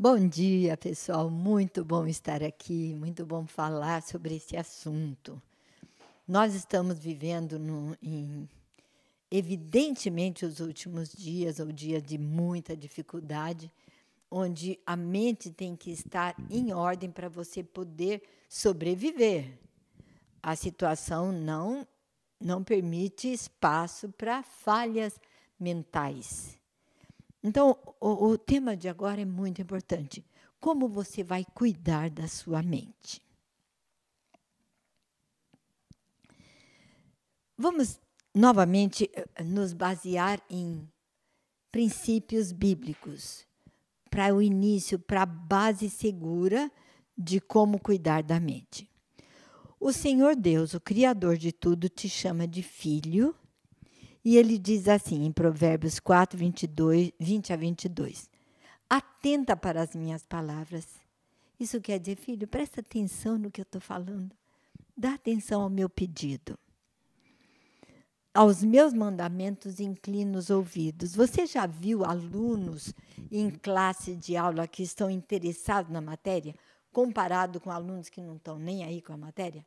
Bom 0.00 0.28
dia, 0.28 0.76
pessoal. 0.76 1.28
Muito 1.28 1.84
bom 1.84 2.06
estar 2.06 2.40
aqui, 2.40 2.94
muito 2.94 3.26
bom 3.26 3.44
falar 3.48 4.00
sobre 4.00 4.36
esse 4.36 4.56
assunto. 4.56 5.42
Nós 6.26 6.54
estamos 6.54 7.00
vivendo 7.00 7.58
no, 7.58 7.96
em, 8.00 8.48
evidentemente, 9.28 10.46
os 10.46 10.60
últimos 10.60 11.10
dias, 11.10 11.58
ou 11.58 11.72
dias 11.72 12.00
de 12.00 12.16
muita 12.16 12.76
dificuldade, 12.76 13.72
onde 14.30 14.78
a 14.86 14.94
mente 14.94 15.50
tem 15.50 15.74
que 15.74 15.90
estar 15.90 16.36
em 16.48 16.72
ordem 16.72 17.10
para 17.10 17.28
você 17.28 17.64
poder 17.64 18.22
sobreviver. 18.48 19.58
A 20.40 20.54
situação 20.54 21.32
não 21.32 21.84
não 22.40 22.62
permite 22.62 23.32
espaço 23.32 24.10
para 24.10 24.44
falhas 24.44 25.20
mentais. 25.58 26.57
Então, 27.42 27.78
o, 28.00 28.26
o 28.26 28.38
tema 28.38 28.76
de 28.76 28.88
agora 28.88 29.20
é 29.20 29.24
muito 29.24 29.62
importante. 29.62 30.24
Como 30.60 30.88
você 30.88 31.22
vai 31.22 31.44
cuidar 31.54 32.10
da 32.10 32.26
sua 32.26 32.62
mente? 32.62 33.22
Vamos 37.56 38.00
novamente 38.34 39.10
eh, 39.14 39.42
nos 39.42 39.72
basear 39.72 40.40
em 40.50 40.88
princípios 41.70 42.52
bíblicos 42.52 43.46
para 44.10 44.34
o 44.34 44.42
início, 44.42 44.98
para 44.98 45.22
a 45.22 45.26
base 45.26 45.88
segura 45.90 46.70
de 47.16 47.40
como 47.40 47.80
cuidar 47.80 48.22
da 48.22 48.40
mente. 48.40 48.88
O 49.80 49.92
Senhor 49.92 50.34
Deus, 50.34 50.74
o 50.74 50.80
Criador 50.80 51.36
de 51.36 51.52
tudo, 51.52 51.88
te 51.88 52.08
chama 52.08 52.48
de 52.48 52.62
filho 52.62 53.34
e 54.28 54.36
ele 54.36 54.58
diz 54.58 54.88
assim 54.88 55.24
em 55.24 55.32
Provérbios 55.32 55.98
4, 55.98 56.38
22, 56.38 57.12
20 57.18 57.50
a 57.50 57.56
22. 57.56 58.28
Atenta 58.86 59.56
para 59.56 59.80
as 59.80 59.96
minhas 59.96 60.26
palavras. 60.26 60.86
Isso 61.58 61.80
quer 61.80 61.98
dizer, 61.98 62.16
filho, 62.16 62.46
presta 62.46 62.82
atenção 62.82 63.38
no 63.38 63.50
que 63.50 63.58
eu 63.58 63.62
estou 63.62 63.80
falando. 63.80 64.30
Dá 64.94 65.14
atenção 65.14 65.62
ao 65.62 65.70
meu 65.70 65.88
pedido. 65.88 66.58
Aos 68.34 68.62
meus 68.62 68.92
mandamentos 68.92 69.80
inclina 69.80 70.36
os 70.36 70.50
ouvidos. 70.50 71.14
Você 71.14 71.46
já 71.46 71.66
viu 71.66 72.04
alunos 72.04 72.92
em 73.32 73.48
classe 73.48 74.14
de 74.14 74.36
aula 74.36 74.68
que 74.68 74.82
estão 74.82 75.10
interessados 75.10 75.90
na 75.90 76.02
matéria, 76.02 76.54
comparado 76.92 77.58
com 77.58 77.70
alunos 77.70 78.10
que 78.10 78.20
não 78.20 78.36
estão 78.36 78.58
nem 78.58 78.84
aí 78.84 79.00
com 79.00 79.14
a 79.14 79.16
matéria? 79.16 79.64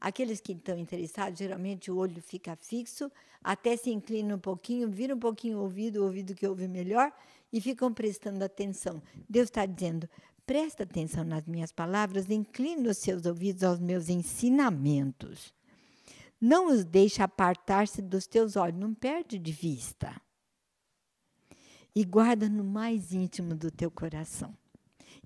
Aqueles 0.00 0.40
que 0.40 0.52
estão 0.52 0.78
interessados, 0.78 1.38
geralmente 1.38 1.90
o 1.90 1.96
olho 1.96 2.20
fica 2.20 2.54
fixo, 2.56 3.10
até 3.42 3.76
se 3.76 3.90
inclina 3.90 4.34
um 4.34 4.38
pouquinho, 4.38 4.90
vira 4.90 5.14
um 5.14 5.18
pouquinho 5.18 5.58
o 5.58 5.62
ouvido, 5.62 6.00
o 6.00 6.04
ouvido 6.04 6.34
que 6.34 6.46
ouve 6.46 6.68
melhor, 6.68 7.12
e 7.52 7.60
ficam 7.60 7.92
prestando 7.92 8.44
atenção. 8.44 9.02
Deus 9.28 9.46
está 9.48 9.64
dizendo: 9.64 10.08
presta 10.44 10.82
atenção 10.82 11.24
nas 11.24 11.46
minhas 11.46 11.72
palavras, 11.72 12.30
inclina 12.30 12.90
os 12.90 12.98
seus 12.98 13.24
ouvidos 13.24 13.64
aos 13.64 13.80
meus 13.80 14.08
ensinamentos. 14.08 15.54
Não 16.40 16.68
os 16.68 16.84
deixe 16.84 17.22
apartar-se 17.22 18.02
dos 18.02 18.26
teus 18.26 18.56
olhos, 18.56 18.78
não 18.78 18.94
perde 18.94 19.38
de 19.38 19.52
vista. 19.52 20.20
E 21.94 22.04
guarda 22.04 22.46
no 22.48 22.62
mais 22.62 23.12
íntimo 23.12 23.54
do 23.54 23.70
teu 23.70 23.90
coração. 23.90 24.54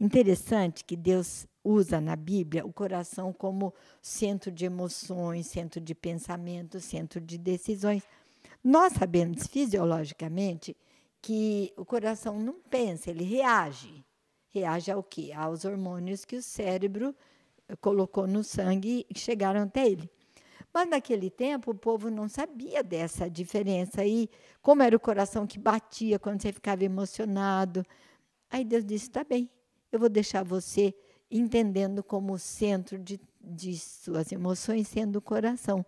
Interessante 0.01 0.85
que 0.85 0.97
Deus 0.97 1.47
usa 1.65 2.01
na 2.01 2.17
Bíblia 2.17 2.65
o 2.65 2.73
coração 2.73 3.33
como 3.33 3.75
centro 4.01 4.51
de 4.51 4.65
emoções, 4.65 5.47
centro 5.47 5.81
de 5.81 5.95
pensamento, 5.95 6.81
centro 6.81 7.21
de 7.21 7.37
decisões. 7.39 8.03
Nós 8.63 8.93
sabemos 8.95 9.47
fisiologicamente 9.47 10.77
que 11.23 11.73
o 11.77 11.85
coração 11.85 12.39
não 12.39 12.61
pensa, 12.71 13.11
ele 13.11 13.25
reage. 13.25 14.05
Reage 14.49 14.91
ao 14.91 15.03
quê? 15.03 15.33
Aos 15.35 15.65
hormônios 15.65 16.25
que 16.25 16.37
o 16.37 16.43
cérebro 16.43 17.15
colocou 17.81 18.27
no 18.27 18.43
sangue 18.43 19.07
e 19.09 19.19
chegaram 19.19 19.63
até 19.63 19.87
ele. 19.87 20.11
Mas 20.73 20.89
naquele 20.89 21.31
tempo 21.31 21.73
o 21.73 21.75
povo 21.75 22.11
não 22.11 22.29
sabia 22.29 22.83
dessa 22.83 23.29
diferença. 23.29 24.05
E 24.05 24.29
como 24.63 24.83
era 24.83 24.97
o 24.97 25.01
coração 25.01 25.47
que 25.47 25.59
batia 25.59 26.19
quando 26.19 26.43
você 26.43 26.53
ficava 26.53 26.85
emocionado. 26.85 27.85
Aí 28.51 28.65
Deus 28.65 28.85
disse: 28.85 29.07
está 29.07 29.25
bem, 29.25 29.49
eu 29.91 29.99
vou 29.99 30.09
deixar 30.09 30.45
você 30.45 30.95
entendendo 31.31 32.03
como 32.03 32.33
o 32.33 32.39
centro 32.39 32.99
de, 32.99 33.21
de 33.41 33.79
suas 33.79 34.33
emoções 34.33 34.89
sendo 34.89 35.17
o 35.17 35.23
coração. 35.23 35.85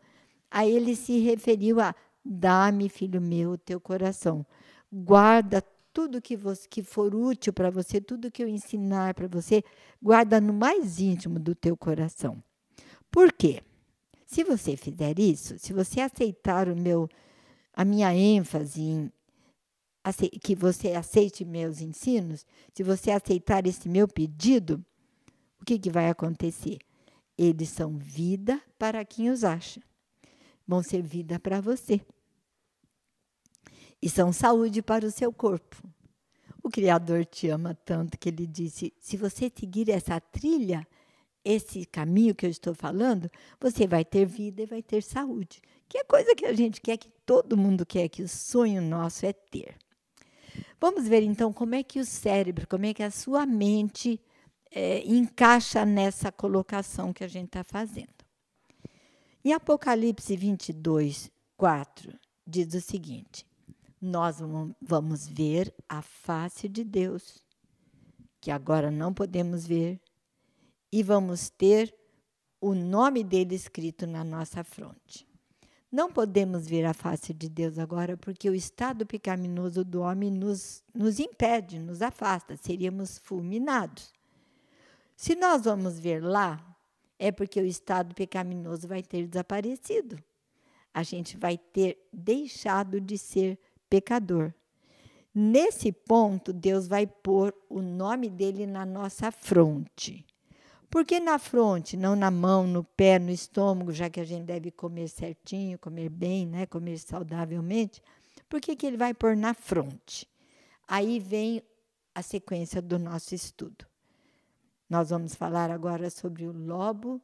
Aí 0.50 0.70
ele 0.70 0.94
se 0.94 1.18
referiu 1.18 1.80
a: 1.80 1.94
dá-me, 2.24 2.88
filho 2.88 3.20
meu, 3.20 3.52
o 3.52 3.58
teu 3.58 3.80
coração. 3.80 4.46
Guarda 4.92 5.62
tudo 5.92 6.22
que, 6.22 6.36
você, 6.36 6.68
que 6.68 6.82
for 6.82 7.14
útil 7.14 7.52
para 7.52 7.70
você, 7.70 8.00
tudo 8.00 8.30
que 8.30 8.42
eu 8.42 8.48
ensinar 8.48 9.14
para 9.14 9.28
você, 9.28 9.62
guarda 10.02 10.40
no 10.40 10.52
mais 10.52 11.00
íntimo 11.00 11.38
do 11.38 11.54
teu 11.54 11.76
coração. 11.76 12.42
Por 13.10 13.32
quê? 13.32 13.62
Se 14.26 14.42
você 14.42 14.76
fizer 14.76 15.18
isso, 15.18 15.58
se 15.58 15.72
você 15.72 16.00
aceitar 16.00 16.68
o 16.68 16.74
meu, 16.74 17.08
a 17.74 17.84
minha 17.84 18.14
ênfase 18.14 18.80
em 18.80 19.12
que 20.40 20.54
você 20.54 20.92
aceite 20.92 21.44
meus 21.44 21.80
ensinos, 21.80 22.46
se 22.74 22.82
você 22.82 23.10
aceitar 23.10 23.66
esse 23.66 23.88
meu 23.88 24.08
pedido, 24.08 24.84
o 25.62 25.64
que, 25.64 25.78
que 25.78 25.90
vai 25.90 26.10
acontecer? 26.10 26.78
Eles 27.38 27.68
são 27.68 27.96
vida 27.96 28.60
para 28.76 29.04
quem 29.04 29.30
os 29.30 29.44
acha. 29.44 29.80
Vão 30.66 30.82
ser 30.82 31.00
vida 31.00 31.38
para 31.38 31.60
você. 31.60 32.00
E 34.02 34.10
são 34.10 34.32
saúde 34.32 34.82
para 34.82 35.06
o 35.06 35.10
seu 35.10 35.32
corpo. 35.32 35.80
O 36.64 36.68
Criador 36.68 37.24
te 37.24 37.48
ama 37.48 37.78
tanto 37.84 38.18
que 38.18 38.28
ele 38.28 38.44
disse: 38.44 38.92
se 38.98 39.16
você 39.16 39.50
seguir 39.56 39.88
essa 39.88 40.20
trilha, 40.20 40.84
esse 41.44 41.84
caminho 41.86 42.34
que 42.34 42.44
eu 42.44 42.50
estou 42.50 42.74
falando, 42.74 43.30
você 43.60 43.86
vai 43.86 44.04
ter 44.04 44.26
vida 44.26 44.62
e 44.62 44.66
vai 44.66 44.82
ter 44.82 45.00
saúde. 45.00 45.62
Que 45.88 45.98
é 45.98 46.04
coisa 46.04 46.34
que 46.34 46.44
a 46.44 46.52
gente 46.52 46.80
quer, 46.80 46.96
que 46.96 47.10
todo 47.24 47.56
mundo 47.56 47.86
quer, 47.86 48.08
que 48.08 48.22
o 48.22 48.28
sonho 48.28 48.82
nosso 48.82 49.24
é 49.24 49.32
ter. 49.32 49.76
Vamos 50.80 51.06
ver 51.06 51.22
então 51.22 51.52
como 51.52 51.76
é 51.76 51.84
que 51.84 52.00
o 52.00 52.04
cérebro, 52.04 52.66
como 52.66 52.84
é 52.84 52.92
que 52.92 53.04
a 53.04 53.12
sua 53.12 53.46
mente 53.46 54.20
é, 54.74 55.06
encaixa 55.06 55.84
nessa 55.84 56.32
colocação 56.32 57.12
que 57.12 57.22
a 57.22 57.28
gente 57.28 57.46
está 57.46 57.62
fazendo. 57.62 58.08
Em 59.44 59.52
Apocalipse 59.52 60.34
22, 60.36 61.30
4, 61.56 62.18
diz 62.46 62.72
o 62.74 62.80
seguinte: 62.80 63.46
Nós 64.00 64.38
vamos 64.80 65.28
ver 65.28 65.74
a 65.88 66.00
face 66.00 66.68
de 66.68 66.82
Deus, 66.82 67.42
que 68.40 68.50
agora 68.50 68.90
não 68.90 69.12
podemos 69.12 69.66
ver, 69.66 70.00
e 70.90 71.02
vamos 71.02 71.50
ter 71.50 71.94
o 72.60 72.74
nome 72.74 73.22
dele 73.22 73.54
escrito 73.54 74.06
na 74.06 74.24
nossa 74.24 74.64
fronte. 74.64 75.26
Não 75.90 76.10
podemos 76.10 76.66
ver 76.66 76.86
a 76.86 76.94
face 76.94 77.34
de 77.34 77.50
Deus 77.50 77.78
agora 77.78 78.16
porque 78.16 78.48
o 78.48 78.54
estado 78.54 79.04
pecaminoso 79.04 79.84
do 79.84 80.00
homem 80.00 80.30
nos, 80.30 80.82
nos 80.94 81.18
impede, 81.18 81.78
nos 81.78 82.00
afasta, 82.00 82.56
seríamos 82.56 83.18
fulminados. 83.18 84.10
Se 85.16 85.34
nós 85.34 85.64
vamos 85.64 85.98
ver 85.98 86.22
lá, 86.22 86.64
é 87.18 87.30
porque 87.30 87.60
o 87.60 87.66
estado 87.66 88.14
pecaminoso 88.14 88.88
vai 88.88 89.02
ter 89.02 89.26
desaparecido. 89.26 90.22
A 90.92 91.02
gente 91.02 91.36
vai 91.36 91.56
ter 91.56 91.98
deixado 92.12 93.00
de 93.00 93.16
ser 93.16 93.58
pecador. 93.88 94.52
Nesse 95.34 95.92
ponto, 95.92 96.52
Deus 96.52 96.86
vai 96.86 97.06
pôr 97.06 97.54
o 97.68 97.80
nome 97.80 98.28
dele 98.28 98.66
na 98.66 98.84
nossa 98.84 99.30
fronte. 99.30 100.26
Por 100.90 101.06
que 101.06 101.18
na 101.20 101.38
fronte, 101.38 101.96
não 101.96 102.14
na 102.14 102.30
mão, 102.30 102.66
no 102.66 102.84
pé, 102.84 103.18
no 103.18 103.30
estômago, 103.30 103.92
já 103.92 104.10
que 104.10 104.20
a 104.20 104.24
gente 104.24 104.44
deve 104.44 104.70
comer 104.70 105.08
certinho, 105.08 105.78
comer 105.78 106.10
bem, 106.10 106.46
né, 106.46 106.66
comer 106.66 106.98
saudavelmente? 106.98 108.02
Por 108.46 108.60
que, 108.60 108.76
que 108.76 108.86
ele 108.86 108.98
vai 108.98 109.14
pôr 109.14 109.34
na 109.34 109.54
fronte? 109.54 110.28
Aí 110.86 111.18
vem 111.18 111.62
a 112.14 112.20
sequência 112.20 112.82
do 112.82 112.98
nosso 112.98 113.34
estudo. 113.34 113.86
Nós 114.92 115.08
vamos 115.08 115.34
falar 115.34 115.70
agora 115.70 116.10
sobre 116.10 116.46
o 116.46 116.52
lobo 116.52 117.18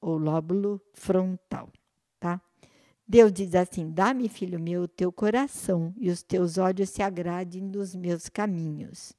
ou 0.00 0.16
lóbulo 0.16 0.80
frontal, 0.94 1.70
tá? 2.18 2.40
Deus 3.06 3.30
diz 3.30 3.54
assim: 3.54 3.90
Dá-me, 3.90 4.30
filho 4.30 4.58
meu, 4.58 4.84
o 4.84 4.88
teu 4.88 5.12
coração 5.12 5.92
e 5.98 6.08
os 6.08 6.22
teus 6.22 6.56
olhos 6.56 6.88
se 6.88 7.02
agradem 7.02 7.68
dos 7.68 7.94
meus 7.94 8.30
caminhos. 8.30 9.12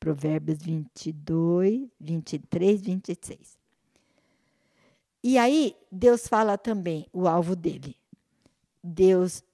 Provérbios 0.00 0.62
22, 0.62 1.90
23, 2.00 2.80
26. 2.80 3.58
E 5.22 5.36
aí, 5.36 5.76
Deus 5.92 6.26
fala 6.26 6.56
também 6.56 7.06
o 7.12 7.28
alvo 7.28 7.54
dele. 7.54 7.98
Deus 8.82 9.44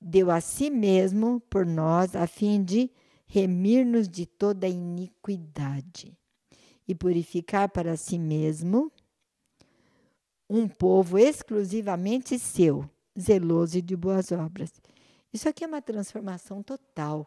deu 0.00 0.32
a 0.32 0.40
si 0.40 0.68
mesmo 0.68 1.38
por 1.48 1.64
nós, 1.64 2.16
a 2.16 2.26
fim 2.26 2.60
de 2.60 2.90
remir-nos 3.28 4.08
de 4.08 4.26
toda 4.26 4.66
iniquidade 4.66 6.18
e 6.86 6.94
purificar 6.94 7.68
para 7.68 7.96
si 7.96 8.18
mesmo 8.18 8.90
um 10.48 10.68
povo 10.68 11.18
exclusivamente 11.18 12.38
seu, 12.38 12.88
zeloso 13.18 13.78
e 13.78 13.82
de 13.82 13.96
boas 13.96 14.32
obras. 14.32 14.72
Isso 15.32 15.48
aqui 15.48 15.64
é 15.64 15.66
uma 15.66 15.80
transformação 15.80 16.62
total. 16.62 17.26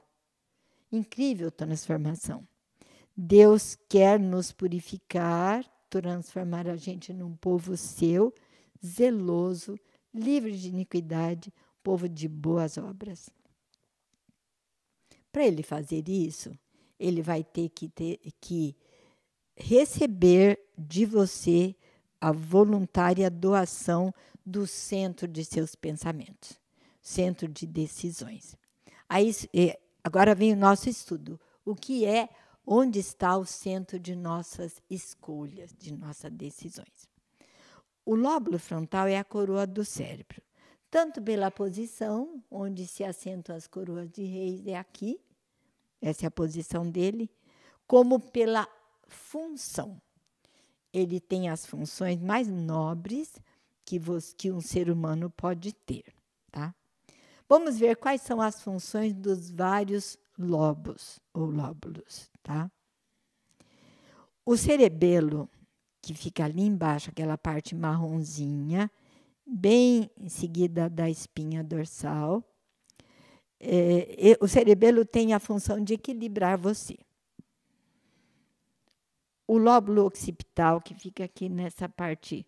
Incrível 0.92 1.50
transformação. 1.50 2.48
Deus 3.18 3.76
quer 3.90 4.20
nos 4.20 4.52
purificar, 4.52 5.66
transformar 5.90 6.68
a 6.68 6.76
gente 6.76 7.14
num 7.14 7.36
povo 7.36 7.76
seu, 7.76 8.34
zeloso, 8.86 9.80
livre 10.14 10.56
de 10.56 10.70
iniquidade, 10.70 11.52
povo 11.82 12.08
de 12.08 12.28
boas 12.28 12.78
obras. 12.78 13.30
Para 15.32 15.46
ele 15.46 15.64
fazer 15.64 16.08
isso, 16.08 16.58
ele 17.00 17.22
vai 17.22 17.44
ter 17.44 17.70
que, 17.70 17.90
ter 17.90 18.20
que 18.40 18.76
receber 19.56 20.60
de 20.78 21.06
você 21.06 21.76
a 22.20 22.32
voluntária 22.32 23.30
doação 23.30 24.14
do 24.46 24.68
centro 24.68 25.28
de 25.28 25.44
seus 25.44 25.76
pensamentos, 25.76 26.60
centro 27.02 27.48
de 27.48 27.66
decisões. 27.66 28.56
Aí, 29.08 29.32
agora 30.04 30.36
vem 30.36 30.54
o 30.54 30.58
nosso 30.58 30.90
estudo. 30.90 31.40
O 31.64 31.76
que 31.76 32.06
é, 32.06 32.30
onde 32.66 33.00
está 33.00 33.38
o 33.38 33.46
centro 33.46 34.00
de 34.00 34.16
nossas 34.16 34.82
escolhas, 34.90 35.74
de 35.78 35.94
nossas 35.94 36.32
decisões? 36.32 37.08
O 38.06 38.16
lóbulo 38.16 38.60
frontal 38.60 39.08
é 39.08 39.18
a 39.18 39.24
coroa 39.24 39.66
do 39.66 39.84
cérebro. 39.84 40.42
Tanto 40.92 41.22
pela 41.22 41.50
posição, 41.50 42.44
onde 42.50 42.86
se 42.88 43.04
assentam 43.04 43.56
as 43.56 43.68
coroas 43.68 44.10
de 44.12 44.24
reis, 44.24 44.66
é 44.68 44.78
aqui, 44.78 45.20
essa 46.02 46.26
é 46.26 46.28
a 46.28 46.32
posição 46.32 46.90
dele, 46.90 47.30
como 47.88 48.20
pela 48.20 48.68
função. 49.08 50.02
Ele 50.94 51.20
tem 51.20 51.50
as 51.50 51.66
funções 51.66 52.22
mais 52.22 52.48
nobres 52.48 53.34
que, 53.86 54.00
que 54.38 54.52
um 54.52 54.62
ser 54.62 54.90
humano 54.90 55.30
pode 55.30 55.74
ter. 55.74 56.06
Tá? 56.52 56.74
Vamos 57.48 57.78
ver 57.78 57.98
quais 57.98 58.22
são 58.22 58.42
as 58.42 58.62
funções 58.62 59.14
dos 59.14 59.52
vários 59.52 60.18
lobos 60.38 61.20
ou 61.34 61.46
lóbulos. 61.46 62.30
Tá? 62.42 62.72
O 64.46 64.56
cerebelo, 64.58 65.50
que 66.02 66.14
fica 66.14 66.46
ali 66.46 66.62
embaixo, 66.62 67.10
aquela 67.10 67.38
parte 67.38 67.76
marronzinha, 67.76 68.90
bem 69.46 70.10
em 70.18 70.30
seguida 70.30 70.90
da 70.90 71.10
espinha 71.10 71.64
dorsal, 71.64 72.44
é, 73.60 74.38
o 74.40 74.48
cerebelo 74.48 75.06
tem 75.06 75.34
a 75.34 75.40
função 75.40 75.84
de 75.84 75.94
equilibrar 75.94 76.58
você. 76.58 76.98
O 79.48 79.58
lóbulo 79.58 80.06
occipital, 80.06 80.82
que 80.82 80.94
fica 80.94 81.24
aqui 81.24 81.50
nessa 81.50 81.88
parte 81.88 82.46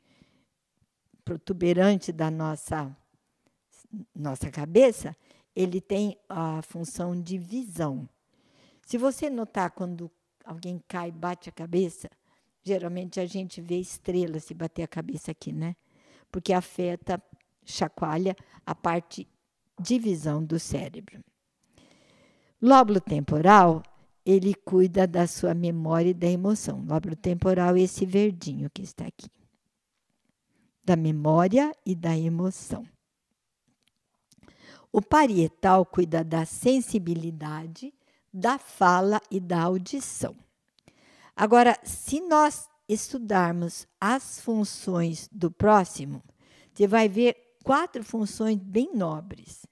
protuberante 1.24 2.12
da 2.12 2.32
nossa, 2.32 2.96
nossa 4.16 4.50
cabeça, 4.50 5.16
ele 5.56 5.82
tem 5.82 6.18
a 6.30 6.62
função 6.62 7.20
de 7.20 7.38
visão. 7.38 8.08
Se 8.86 8.98
você 8.98 9.30
notar 9.30 9.72
quando 9.72 10.10
alguém 10.46 10.82
cai 10.88 11.10
e 11.10 11.12
bate 11.12 11.50
a 11.50 11.52
cabeça, 11.52 12.10
geralmente 12.64 13.20
a 13.20 13.26
gente 13.26 13.62
vê 13.62 13.80
estrelas 13.80 14.46
se 14.46 14.54
bater 14.54 14.84
a 14.84 14.88
cabeça 14.88 15.32
aqui, 15.32 15.52
né? 15.52 15.76
Porque 16.32 16.54
afeta, 16.54 17.22
chacoalha 17.66 18.36
a 18.66 18.74
parte 18.74 19.28
de 19.80 20.00
visão 20.00 20.44
do 20.44 20.60
cérebro. 20.60 21.24
Lóbulo 22.62 23.00
temporal, 23.00 23.84
ele 24.28 24.54
cuida 24.54 25.08
da 25.08 25.26
sua 25.26 25.54
memória 25.54 26.10
e 26.10 26.14
da 26.14 26.28
emoção. 26.28 26.84
Lóbulo 26.86 27.16
temporal 27.16 27.78
esse 27.78 28.06
verdinho 28.06 28.70
que 28.70 28.82
está 28.82 29.06
aqui. 29.08 29.30
Da 30.84 30.98
memória 30.98 31.74
e 31.86 31.96
da 31.96 32.16
emoção. 32.18 32.86
O 34.92 35.02
parietal 35.02 35.86
cuida 35.86 36.26
da 36.26 36.46
sensibilidade, 36.46 37.94
da 38.34 38.58
fala 38.58 39.22
e 39.32 39.40
da 39.40 39.62
audição. 39.62 40.36
Agora, 41.34 41.80
se 41.86 42.20
nós 42.20 42.68
estudarmos 42.90 43.88
as 44.00 44.42
funções 44.42 45.30
do 45.32 45.50
próximo, 45.50 46.22
você 46.74 46.86
vai 46.86 47.08
ver 47.08 47.38
quatro 47.64 48.04
funções 48.04 48.58
bem 48.58 48.94
nobres. 48.94 49.66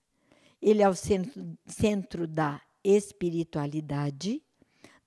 Ele 0.61 0.81
é 0.81 0.87
o 0.87 0.95
centro, 0.95 1.57
centro 1.65 2.25
da 2.25 2.61
espiritualidade, 2.85 4.44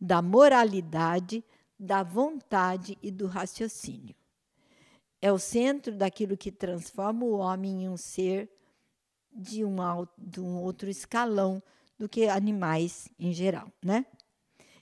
da 0.00 0.22
moralidade, 0.22 1.44
da 1.78 2.02
vontade 2.02 2.98
e 3.02 3.10
do 3.10 3.26
raciocínio. 3.26 4.14
É 5.20 5.32
o 5.32 5.38
centro 5.38 5.96
daquilo 5.96 6.36
que 6.36 6.52
transforma 6.52 7.24
o 7.24 7.38
homem 7.38 7.84
em 7.84 7.88
um 7.88 7.96
ser 7.96 8.48
de 9.32 9.64
um, 9.64 9.76
de 10.16 10.40
um 10.40 10.62
outro 10.62 10.88
escalão 10.88 11.62
do 11.98 12.08
que 12.08 12.28
animais 12.28 13.08
em 13.18 13.32
geral, 13.32 13.72
né? 13.82 14.06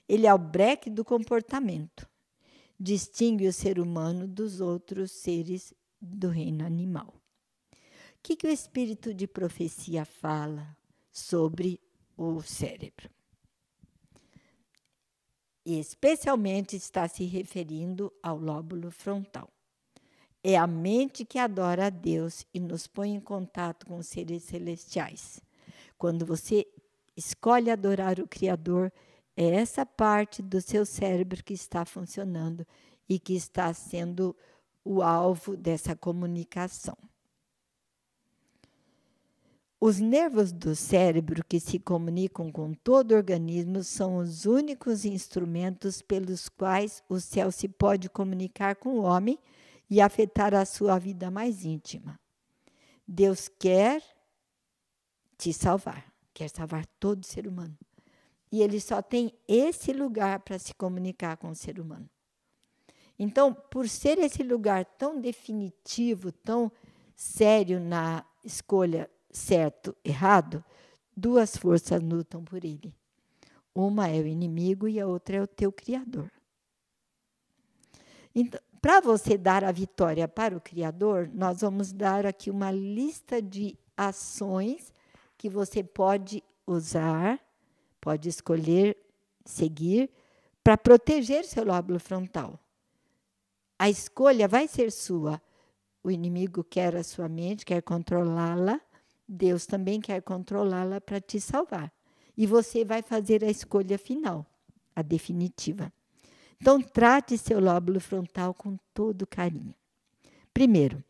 Ele 0.07 0.27
é 0.27 0.33
o 0.33 0.37
breque 0.37 0.89
do 0.89 1.03
comportamento. 1.03 2.07
Distingue 2.79 3.47
o 3.47 3.53
ser 3.53 3.79
humano 3.79 4.27
dos 4.27 4.61
outros 4.61 5.11
seres 5.11 5.73
do 5.99 6.29
reino 6.29 6.65
animal 6.65 7.13
que, 8.27 8.35
que 8.35 8.47
o 8.47 8.51
espírito 8.51 9.13
de 9.13 9.25
profecia 9.25 10.03
fala 10.03 10.75
sobre 11.09 11.79
o 12.17 12.41
cérebro? 12.41 13.09
E 15.69 15.77
especialmente 15.81 16.77
está 16.77 17.09
se 17.09 17.25
referindo 17.25 18.09
ao 18.23 18.37
lóbulo 18.37 18.89
frontal. 18.89 19.49
É 20.41 20.55
a 20.55 20.65
mente 20.65 21.25
que 21.25 21.37
adora 21.37 21.87
a 21.87 21.89
Deus 21.89 22.45
e 22.53 22.59
nos 22.61 22.87
põe 22.87 23.09
em 23.09 23.19
contato 23.19 23.85
com 23.85 23.97
os 23.97 24.07
seres 24.07 24.43
celestiais. 24.43 25.41
Quando 25.97 26.25
você 26.25 26.65
escolhe 27.17 27.69
adorar 27.69 28.17
o 28.17 28.29
Criador, 28.29 28.93
é 29.35 29.55
essa 29.55 29.85
parte 29.85 30.41
do 30.41 30.61
seu 30.61 30.85
cérebro 30.85 31.43
que 31.43 31.53
está 31.53 31.83
funcionando 31.83 32.65
e 33.09 33.19
que 33.19 33.35
está 33.35 33.73
sendo 33.73 34.33
o 34.85 35.01
alvo 35.01 35.57
dessa 35.57 35.97
comunicação. 35.97 36.97
Os 39.79 39.99
nervos 39.99 40.51
do 40.51 40.75
cérebro 40.75 41.43
que 41.45 41.59
se 41.59 41.77
comunicam 41.77 42.51
com 42.51 42.73
todo 42.73 43.11
o 43.11 43.15
organismo 43.15 43.83
são 43.83 44.17
os 44.17 44.45
únicos 44.45 45.05
instrumentos 45.05 46.01
pelos 46.01 46.49
quais 46.49 47.03
o 47.07 47.19
céu 47.19 47.51
se 47.51 47.67
pode 47.67 48.09
comunicar 48.09 48.75
com 48.75 48.95
o 48.95 49.03
homem 49.03 49.37
e 49.87 50.01
afetar 50.01 50.55
a 50.55 50.65
sua 50.65 50.97
vida 50.97 51.29
mais 51.29 51.63
íntima. 51.63 52.19
Deus 53.07 53.47
quer 53.47 54.01
te 55.37 55.53
salvar, 55.53 56.11
quer 56.33 56.49
salvar 56.49 56.87
todo 56.99 57.23
ser 57.23 57.47
humano. 57.47 57.77
E 58.51 58.63
ele 58.63 58.79
só 58.79 58.99
tem 58.99 59.31
esse 59.47 59.93
lugar 59.93 60.39
para 60.39 60.57
se 60.57 60.73
comunicar 60.73 61.37
com 61.37 61.49
o 61.49 61.55
ser 61.55 61.79
humano. 61.79 62.09
Então, 63.19 63.53
por 63.53 63.87
ser 63.87 64.17
esse 64.17 64.41
lugar 64.41 64.85
tão 64.85 65.21
definitivo, 65.21 66.31
tão 66.31 66.71
sério 67.15 67.79
na 67.79 68.25
escolha 68.43 69.07
certo, 69.37 69.95
errado, 70.03 70.63
duas 71.15 71.55
forças 71.55 72.01
lutam 72.01 72.43
por 72.43 72.65
ele. 72.65 72.93
Uma 73.73 74.07
é 74.07 74.19
o 74.19 74.27
inimigo 74.27 74.87
e 74.87 74.99
a 74.99 75.07
outra 75.07 75.37
é 75.37 75.41
o 75.41 75.47
teu 75.47 75.71
Criador. 75.71 76.31
Então, 78.33 78.59
para 78.81 78.99
você 78.99 79.37
dar 79.37 79.63
a 79.63 79.71
vitória 79.71 80.27
para 80.27 80.55
o 80.55 80.61
Criador, 80.61 81.29
nós 81.33 81.61
vamos 81.61 81.91
dar 81.91 82.25
aqui 82.25 82.49
uma 82.49 82.71
lista 82.71 83.41
de 83.41 83.77
ações 83.95 84.93
que 85.37 85.49
você 85.49 85.83
pode 85.83 86.43
usar, 86.65 87.39
pode 87.99 88.29
escolher 88.29 88.97
seguir 89.45 90.09
para 90.63 90.77
proteger 90.77 91.45
seu 91.45 91.63
lóbulo 91.63 91.99
frontal. 91.99 92.59
A 93.79 93.89
escolha 93.89 94.47
vai 94.47 94.67
ser 94.67 94.91
sua. 94.91 95.41
O 96.03 96.11
inimigo 96.11 96.63
quer 96.63 96.95
a 96.95 97.03
sua 97.03 97.27
mente, 97.29 97.65
quer 97.65 97.81
controlá-la, 97.81 98.79
Deus 99.27 99.65
também 99.65 99.99
quer 99.99 100.21
controlá-la 100.21 101.01
para 101.01 101.19
te 101.19 101.39
salvar. 101.41 101.91
E 102.35 102.45
você 102.45 102.85
vai 102.85 103.01
fazer 103.01 103.43
a 103.43 103.49
escolha 103.49 103.97
final, 103.97 104.45
a 104.95 105.01
definitiva. 105.01 105.91
Então, 106.61 106.81
trate 106.81 107.37
seu 107.37 107.59
lóbulo 107.59 107.99
frontal 107.99 108.53
com 108.53 108.77
todo 108.93 109.27
carinho. 109.27 109.75
Primeiro, 110.53 111.03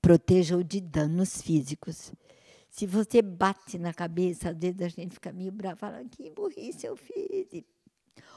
proteja-o 0.00 0.64
de 0.64 0.80
danos 0.80 1.42
físicos. 1.42 2.12
Se 2.70 2.86
você 2.86 3.22
bate 3.22 3.78
na 3.78 3.92
cabeça, 3.92 4.50
às 4.50 4.56
vezes 4.56 4.80
a 4.80 4.88
gente 4.88 5.14
fica 5.14 5.32
meio 5.32 5.52
bravo, 5.52 5.76
fala, 5.76 6.04
que 6.04 6.30
burrice 6.30 6.86
eu 6.86 6.96
fiz. 6.96 7.64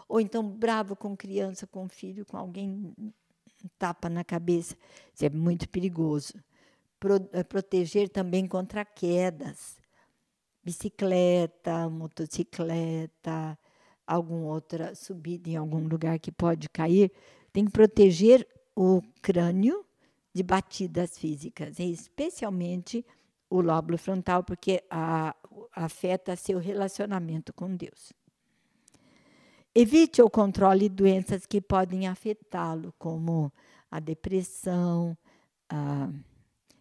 Ou 0.07 0.21
então 0.21 0.47
bravo 0.47 0.95
com 0.95 1.17
criança, 1.17 1.65
com 1.65 1.87
filho, 1.89 2.25
com 2.25 2.37
alguém 2.37 2.93
tapa 3.79 4.09
na 4.09 4.23
cabeça. 4.23 4.75
Isso 5.13 5.25
é 5.25 5.29
muito 5.29 5.67
perigoso 5.69 6.33
pro, 7.00 7.16
eh, 7.32 7.44
proteger 7.44 8.10
também 8.10 8.48
contra 8.48 8.84
quedas. 8.86 9.77
Bicicleta, 10.63 11.89
motocicleta, 11.89 13.58
alguma 14.06 14.48
outra 14.54 14.96
subida 14.96 15.50
em 15.50 15.56
algum 15.56 15.88
lugar 15.88 16.20
que 16.20 16.32
pode 16.32 16.70
cair, 16.70 17.12
tem 17.51 17.66
que 17.66 17.72
proteger 17.72 18.48
o 18.75 19.01
crânio 19.22 19.86
de 20.34 20.44
batidas 20.44 21.18
físicas, 21.18 21.80
especialmente 21.80 23.06
o 23.50 23.62
lóbulo 23.62 23.98
frontal, 23.98 24.44
porque 24.44 24.84
a, 24.89 25.36
afeta 25.74 26.36
seu 26.36 26.60
relacionamento 26.60 27.54
com 27.54 27.75
Deus. 27.75 28.13
Evite 29.74 30.22
ou 30.22 30.30
controle 30.30 30.89
doenças 30.89 31.46
que 31.46 31.62
podem 31.62 32.08
afetá-lo, 32.08 32.94
como 32.98 33.51
a 33.89 34.00
depressão, 34.00 35.18
a 35.70 36.10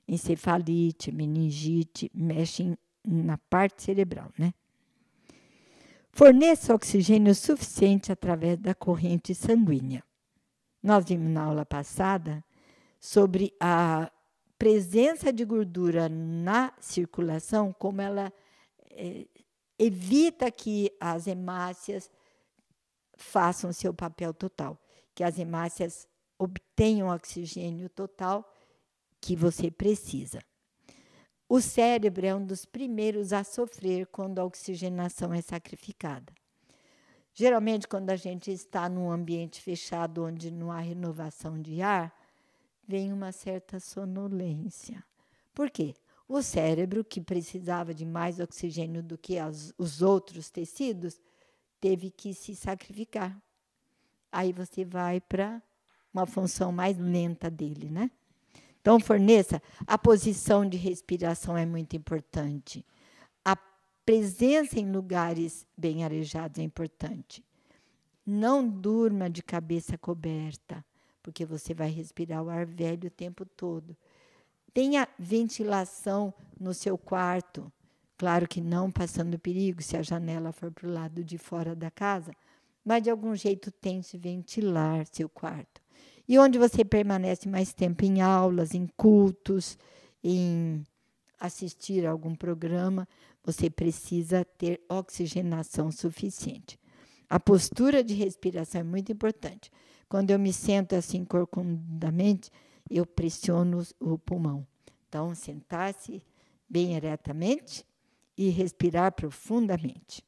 encefalite, 0.08 1.10
meningite, 1.12 2.10
mexem 2.14 2.76
na 3.04 3.38
parte 3.38 3.82
cerebral, 3.82 4.30
né? 4.38 4.52
Forneça 6.12 6.74
oxigênio 6.74 7.34
suficiente 7.34 8.10
através 8.10 8.58
da 8.58 8.74
corrente 8.74 9.34
sanguínea. 9.34 10.02
Nós 10.82 11.04
vimos 11.04 11.30
na 11.30 11.42
aula 11.42 11.66
passada 11.66 12.42
sobre 12.98 13.52
a 13.60 14.10
presença 14.58 15.32
de 15.32 15.44
gordura 15.44 16.08
na 16.08 16.72
circulação, 16.80 17.72
como 17.72 18.00
ela 18.00 18.32
é, 18.90 19.26
evita 19.78 20.50
que 20.50 20.90
as 20.98 21.26
hemácias 21.26 22.10
façam 23.16 23.72
seu 23.72 23.92
papel 23.92 24.32
total, 24.32 24.80
que 25.14 25.22
as 25.22 25.38
hemácias 25.38 26.08
obtenham 26.38 27.08
oxigênio 27.08 27.88
total 27.88 28.50
que 29.20 29.36
você 29.36 29.70
precisa. 29.70 30.40
O 31.48 31.60
cérebro 31.60 32.26
é 32.26 32.34
um 32.34 32.44
dos 32.44 32.64
primeiros 32.64 33.32
a 33.32 33.44
sofrer 33.44 34.06
quando 34.06 34.38
a 34.38 34.44
oxigenação 34.44 35.32
é 35.32 35.40
sacrificada. 35.40 36.32
Geralmente, 37.32 37.86
quando 37.86 38.10
a 38.10 38.16
gente 38.16 38.50
está 38.50 38.88
num 38.88 39.10
ambiente 39.10 39.60
fechado 39.60 40.24
onde 40.24 40.50
não 40.50 40.72
há 40.72 40.80
renovação 40.80 41.60
de 41.60 41.82
ar, 41.82 42.12
vem 42.88 43.12
uma 43.12 43.30
certa 43.30 43.78
sonolência. 43.78 45.04
Por 45.54 45.70
quê? 45.70 45.94
O 46.28 46.42
cérebro, 46.42 47.04
que 47.04 47.20
precisava 47.20 47.94
de 47.94 48.04
mais 48.04 48.40
oxigênio 48.40 49.02
do 49.02 49.16
que 49.16 49.38
as, 49.38 49.72
os 49.78 50.02
outros 50.02 50.50
tecidos, 50.50 51.20
teve 51.80 52.10
que 52.10 52.34
se 52.34 52.56
sacrificar. 52.56 53.40
Aí 54.32 54.52
você 54.52 54.84
vai 54.84 55.20
para 55.20 55.62
uma 56.12 56.26
função 56.26 56.72
mais 56.72 56.98
lenta 56.98 57.48
dele, 57.48 57.88
né? 57.88 58.10
Então, 58.86 59.00
forneça, 59.00 59.60
a 59.84 59.98
posição 59.98 60.64
de 60.64 60.76
respiração 60.76 61.58
é 61.58 61.66
muito 61.66 61.96
importante. 61.96 62.86
A 63.44 63.56
presença 64.04 64.78
em 64.78 64.92
lugares 64.92 65.66
bem 65.76 66.04
arejados 66.04 66.60
é 66.60 66.62
importante. 66.62 67.44
Não 68.24 68.64
durma 68.64 69.28
de 69.28 69.42
cabeça 69.42 69.98
coberta, 69.98 70.84
porque 71.20 71.44
você 71.44 71.74
vai 71.74 71.90
respirar 71.90 72.44
o 72.44 72.48
ar 72.48 72.64
velho 72.64 73.08
o 73.08 73.10
tempo 73.10 73.44
todo. 73.44 73.96
Tenha 74.72 75.08
ventilação 75.18 76.32
no 76.56 76.72
seu 76.72 76.96
quarto. 76.96 77.72
Claro 78.16 78.46
que 78.46 78.60
não 78.60 78.88
passando 78.88 79.36
perigo 79.36 79.82
se 79.82 79.96
a 79.96 80.02
janela 80.04 80.52
for 80.52 80.70
para 80.70 80.86
o 80.86 80.92
lado 80.92 81.24
de 81.24 81.38
fora 81.38 81.74
da 81.74 81.90
casa, 81.90 82.30
mas 82.84 83.02
de 83.02 83.10
algum 83.10 83.34
jeito 83.34 83.72
tente 83.72 84.16
ventilar 84.16 85.04
seu 85.10 85.28
quarto. 85.28 85.84
E 86.28 86.38
onde 86.38 86.58
você 86.58 86.84
permanece 86.84 87.48
mais 87.48 87.72
tempo 87.72 88.04
em 88.04 88.20
aulas, 88.20 88.74
em 88.74 88.86
cultos, 88.96 89.78
em 90.22 90.84
assistir 91.38 92.06
a 92.06 92.10
algum 92.10 92.34
programa, 92.34 93.06
você 93.44 93.70
precisa 93.70 94.44
ter 94.44 94.80
oxigenação 94.88 95.92
suficiente. 95.92 96.78
A 97.28 97.38
postura 97.38 98.02
de 98.02 98.14
respiração 98.14 98.80
é 98.80 98.84
muito 98.84 99.12
importante. 99.12 99.70
Quando 100.08 100.30
eu 100.30 100.38
me 100.38 100.52
sento 100.52 100.94
assim 100.94 101.24
corcundamente, 101.24 102.50
eu 102.90 103.04
pressiono 103.04 103.84
o 104.00 104.18
pulmão. 104.18 104.66
Então, 105.08 105.34
sentar-se 105.34 106.22
bem 106.68 106.94
eretamente 106.94 107.84
e 108.36 108.48
respirar 108.48 109.12
profundamente. 109.12 110.22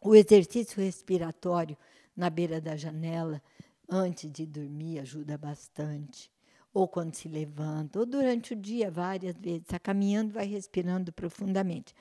O 0.00 0.14
exercício 0.14 0.82
respiratório 0.82 1.76
na 2.16 2.30
beira 2.30 2.60
da 2.60 2.76
janela, 2.76 3.42
antes 3.90 4.30
de 4.30 4.46
dormir, 4.46 5.00
ajuda 5.00 5.36
bastante. 5.36 6.30
Ou 6.72 6.86
quando 6.86 7.14
se 7.14 7.28
levanta, 7.28 7.98
ou 7.98 8.06
durante 8.06 8.52
o 8.52 8.56
dia, 8.56 8.90
várias 8.90 9.36
vezes. 9.36 9.62
Está 9.62 9.78
caminhando, 9.78 10.32
vai 10.32 10.46
respirando 10.46 11.12
profundamente. 11.12 11.94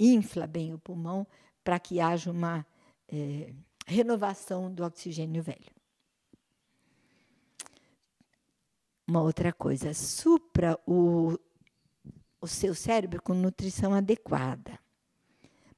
Infla 0.00 0.46
bem 0.46 0.72
o 0.72 0.78
pulmão 0.78 1.26
para 1.62 1.78
que 1.78 2.00
haja 2.00 2.30
uma 2.30 2.66
é, 3.08 3.52
renovação 3.86 4.72
do 4.72 4.84
oxigênio 4.84 5.42
velho. 5.42 5.74
Uma 9.06 9.22
outra 9.22 9.52
coisa, 9.52 9.92
supra 9.94 10.78
o 10.86 11.38
o 12.40 12.46
seu 12.46 12.74
cérebro 12.74 13.20
com 13.20 13.34
nutrição 13.34 13.92
adequada, 13.92 14.78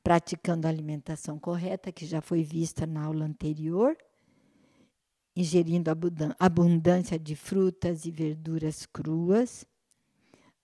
praticando 0.03 0.67
a 0.67 0.71
alimentação 0.71 1.39
correta, 1.39 1.91
que 1.91 2.05
já 2.05 2.21
foi 2.21 2.43
vista 2.43 2.87
na 2.87 3.05
aula 3.05 3.25
anterior, 3.25 3.97
ingerindo 5.39 5.89
abundância 6.37 7.17
de 7.17 7.37
frutas 7.37 8.05
e 8.05 8.11
verduras 8.11 8.85
cruas. 8.85 9.65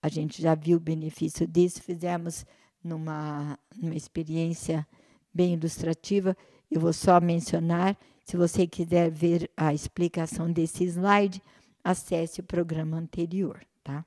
A 0.02 0.08
gente 0.08 0.42
já 0.42 0.56
viu 0.56 0.78
o 0.78 0.80
benefício 0.80 1.46
disso, 1.46 1.80
fizemos 1.80 2.44
numa, 2.82 3.56
numa 3.76 3.94
experiência 3.94 4.84
bem 5.32 5.54
ilustrativa. 5.54 6.36
Eu 6.68 6.80
vou 6.80 6.92
só 6.92 7.20
mencionar, 7.20 7.96
se 8.24 8.36
você 8.36 8.66
quiser 8.66 9.12
ver 9.12 9.48
a 9.56 9.72
explicação 9.72 10.50
desse 10.50 10.82
slide, 10.82 11.40
acesse 11.84 12.40
o 12.40 12.44
programa 12.44 12.96
anterior, 12.96 13.64
tá? 13.84 14.04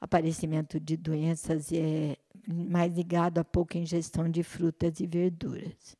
aparecimento 0.00 0.78
de 0.78 0.96
doenças 0.96 1.72
é 1.72 2.16
mais 2.46 2.94
ligado 2.94 3.38
a 3.38 3.44
pouca 3.44 3.78
ingestão 3.78 4.30
de 4.30 4.44
frutas 4.44 5.00
e 5.00 5.06
verduras. 5.08 5.96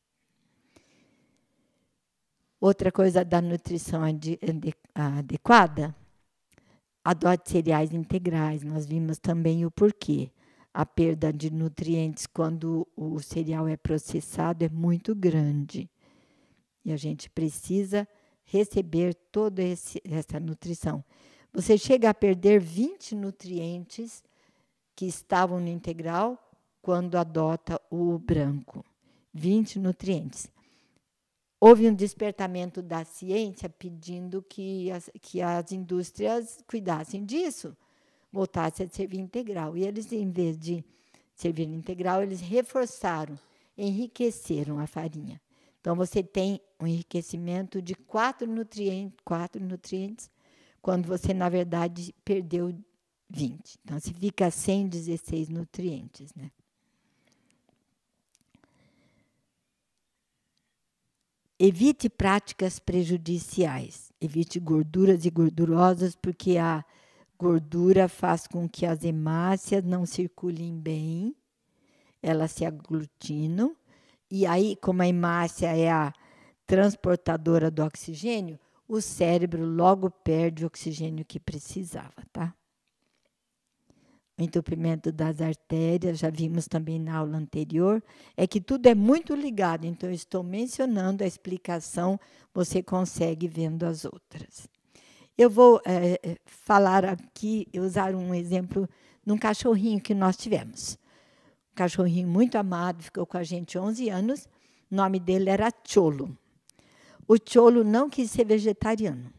Outra 2.59 2.91
coisa 2.91 3.23
da 3.23 3.39
nutrição 3.39 4.01
adequada, 4.95 5.95
adote 7.03 7.51
cereais 7.51 7.93
integrais. 7.93 8.63
Nós 8.63 8.85
vimos 8.85 9.19
também 9.19 9.63
o 9.65 9.69
porquê. 9.69 10.31
A 10.73 10.85
perda 10.85 11.31
de 11.31 11.51
nutrientes 11.51 12.25
quando 12.25 12.87
o 12.95 13.19
cereal 13.19 13.67
é 13.67 13.77
processado 13.77 14.65
é 14.65 14.69
muito 14.69 15.13
grande. 15.15 15.89
E 16.83 16.91
a 16.91 16.97
gente 16.97 17.29
precisa 17.29 18.07
receber 18.43 19.13
toda 19.31 19.61
essa 19.63 20.39
nutrição. 20.39 21.03
Você 21.53 21.77
chega 21.77 22.09
a 22.09 22.13
perder 22.13 22.59
20 22.59 23.15
nutrientes 23.15 24.23
que 24.95 25.05
estavam 25.05 25.59
no 25.59 25.67
integral 25.67 26.37
quando 26.81 27.17
adota 27.17 27.79
o 27.89 28.17
branco. 28.17 28.83
20 29.33 29.79
nutrientes. 29.79 30.49
Houve 31.59 31.87
um 31.87 31.93
despertamento 31.93 32.81
da 32.81 33.03
ciência 33.03 33.67
pedindo 33.67 34.43
que 34.47 34.91
as, 34.91 35.09
que 35.21 35.41
as 35.41 35.71
indústrias 35.71 36.63
cuidassem 36.67 37.25
disso, 37.25 37.75
voltassem 38.31 38.85
a 38.85 38.89
servir 38.89 39.19
integral. 39.19 39.75
E 39.75 39.83
eles, 39.83 40.11
em 40.11 40.29
vez 40.29 40.57
de 40.57 40.83
servir 41.33 41.67
integral, 41.67 42.21
eles 42.21 42.41
reforçaram, 42.41 43.37
enriqueceram 43.75 44.79
a 44.79 44.85
farinha. 44.85 45.41
Então, 45.81 45.95
você 45.95 46.21
tem 46.21 46.61
um 46.79 46.85
enriquecimento 46.85 47.81
de 47.81 47.95
quatro 47.95 48.47
nutrientes, 48.47 49.17
quatro 49.23 49.63
nutrientes 49.63 50.29
quando 50.79 51.07
você, 51.07 51.33
na 51.33 51.49
verdade, 51.49 52.13
perdeu 52.23 52.71
20. 53.29 53.79
Então, 53.83 53.99
você 53.99 54.13
fica 54.13 54.51
sem 54.51 54.87
16 54.87 55.49
nutrientes, 55.49 56.33
né? 56.35 56.51
Evite 61.59 62.07
práticas 62.07 62.77
prejudiciais. 62.77 64.11
Evite 64.21 64.59
gorduras 64.59 65.25
e 65.25 65.29
gordurosas, 65.29 66.15
porque 66.15 66.57
a 66.57 66.85
gordura 67.37 68.07
faz 68.07 68.45
com 68.47 68.69
que 68.69 68.85
as 68.85 69.03
hemácias 69.03 69.83
não 69.83 70.05
circulem 70.05 70.79
bem, 70.79 71.35
elas 72.21 72.51
se 72.51 72.65
aglutinam, 72.65 73.75
e 74.29 74.45
aí, 74.45 74.75
como 74.75 75.01
a 75.01 75.07
hemácia 75.07 75.67
é 75.75 75.89
a 75.89 76.11
transportadora 76.65 77.71
do 77.71 77.83
oxigênio, 77.83 78.59
o 78.87 78.99
cérebro 78.99 79.65
logo 79.65 80.09
perde 80.09 80.63
o 80.63 80.67
oxigênio 80.67 81.25
que 81.25 81.39
precisava, 81.39 82.23
tá? 82.31 82.53
O 84.37 84.43
entupimento 84.43 85.11
das 85.11 85.41
artérias, 85.41 86.19
já 86.19 86.29
vimos 86.29 86.67
também 86.67 86.99
na 86.99 87.17
aula 87.17 87.37
anterior, 87.37 88.03
é 88.35 88.45
que 88.45 88.61
tudo 88.61 88.85
é 88.85 88.93
muito 88.93 89.33
ligado, 89.33 89.85
então 89.85 90.11
estou 90.11 90.43
mencionando 90.43 91.23
a 91.23 91.27
explicação, 91.27 92.19
você 92.53 92.83
consegue 92.83 93.47
vendo 93.47 93.83
as 93.83 94.05
outras. 94.05 94.69
Eu 95.35 95.49
vou 95.49 95.81
é, 95.83 96.37
falar 96.45 97.03
aqui, 97.03 97.67
usar 97.75 98.13
um 98.13 98.31
exemplo 98.33 98.87
de 99.25 99.33
um 99.33 99.37
cachorrinho 99.37 99.99
que 99.99 100.13
nós 100.13 100.37
tivemos. 100.37 100.99
Um 101.71 101.75
cachorrinho 101.75 102.27
muito 102.27 102.57
amado, 102.57 103.01
ficou 103.01 103.25
com 103.25 103.37
a 103.37 103.43
gente 103.43 103.77
11 103.77 104.07
anos, 104.09 104.47
o 104.91 104.95
nome 104.95 105.19
dele 105.19 105.49
era 105.49 105.71
Cholo. 105.83 106.37
O 107.27 107.37
Cholo 107.43 107.83
não 107.83 108.07
quis 108.07 108.29
ser 108.29 108.45
vegetariano. 108.45 109.33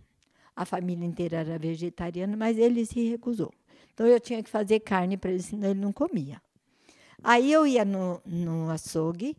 A 0.57 0.65
família 0.65 1.07
inteira 1.07 1.39
era 1.39 1.57
vegetariana, 1.57 2.37
mas 2.37 2.59
ele 2.59 2.85
se 2.85 3.09
recusou. 3.09 3.53
Então 3.99 4.07
eu 4.07 4.21
tinha 4.21 4.41
que 4.45 4.49
fazer 4.49 4.79
carne 4.79 5.17
para 5.17 5.33
ele, 5.33 5.43
senão 5.43 5.71
ele 5.71 5.81
não 5.81 5.93
comia. 5.93 6.41
Aí 7.21 7.51
eu 7.51 7.67
ia 7.67 7.85
no, 7.85 8.23
no 8.25 8.71
açougue, 8.71 9.37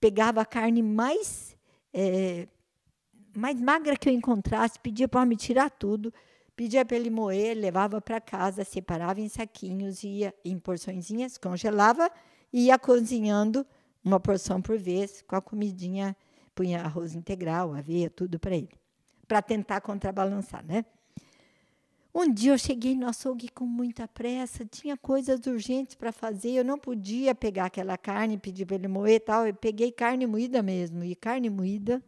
pegava 0.00 0.40
a 0.40 0.46
carne 0.46 0.80
mais, 0.80 1.56
é, 1.92 2.46
mais 3.36 3.60
magra 3.60 3.96
que 3.96 4.08
eu 4.08 4.12
encontrasse, 4.12 4.78
pedia 4.78 5.08
para 5.08 5.26
me 5.26 5.34
tirar 5.34 5.70
tudo, 5.70 6.14
pedia 6.54 6.84
para 6.84 6.96
ele 6.96 7.10
moer, 7.10 7.56
levava 7.56 8.00
para 8.00 8.20
casa, 8.20 8.62
separava 8.62 9.20
em 9.20 9.28
saquinhos, 9.28 10.04
ia 10.04 10.32
em 10.44 10.56
porçõezinhas, 10.56 11.36
congelava 11.36 12.08
e 12.52 12.66
ia 12.66 12.78
cozinhando 12.78 13.66
uma 14.04 14.20
porção 14.20 14.62
por 14.62 14.78
vez, 14.78 15.20
com 15.22 15.34
a 15.34 15.42
comidinha, 15.42 16.16
punha 16.54 16.80
arroz 16.82 17.16
integral, 17.16 17.74
aveia, 17.74 18.08
tudo 18.08 18.38
para 18.38 18.54
ele, 18.54 18.70
para 19.26 19.42
tentar 19.42 19.80
contrabalançar, 19.80 20.64
né? 20.64 20.84
Um 22.12 22.32
dia 22.32 22.52
eu 22.52 22.58
cheguei 22.58 22.96
no 22.96 23.06
açougue 23.06 23.48
com 23.48 23.64
muita 23.64 24.08
pressa, 24.08 24.64
tinha 24.64 24.96
coisas 24.96 25.46
urgentes 25.46 25.94
para 25.94 26.10
fazer, 26.10 26.50
eu 26.50 26.64
não 26.64 26.76
podia 26.76 27.36
pegar 27.36 27.66
aquela 27.66 27.96
carne, 27.96 28.36
pedir 28.36 28.66
para 28.66 28.74
ele 28.74 28.88
moer 28.88 29.14
e 29.14 29.20
tal. 29.20 29.46
Eu 29.46 29.54
peguei 29.54 29.92
carne 29.92 30.26
moída 30.26 30.60
mesmo, 30.60 31.04
e 31.04 31.14
carne 31.14 31.48
moída 31.48 32.02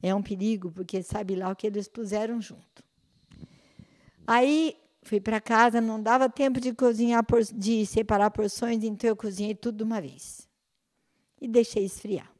é 0.00 0.14
um 0.14 0.22
perigo, 0.22 0.70
porque 0.70 1.02
sabe 1.02 1.34
lá 1.34 1.50
o 1.50 1.56
que 1.56 1.66
eles 1.66 1.88
puseram 1.88 2.40
junto. 2.40 2.84
Aí 4.24 4.76
fui 5.02 5.20
para 5.20 5.40
casa, 5.40 5.80
não 5.80 6.00
dava 6.00 6.28
tempo 6.28 6.60
de 6.60 6.72
cozinhar, 6.72 7.24
de 7.54 7.84
separar 7.84 8.30
porções, 8.30 8.84
então 8.84 9.08
eu 9.08 9.16
cozinhei 9.16 9.56
tudo 9.56 9.78
de 9.78 9.82
uma 9.84 10.00
vez. 10.00 10.48
E 11.40 11.48
deixei 11.48 11.84
esfriar. 11.84 12.30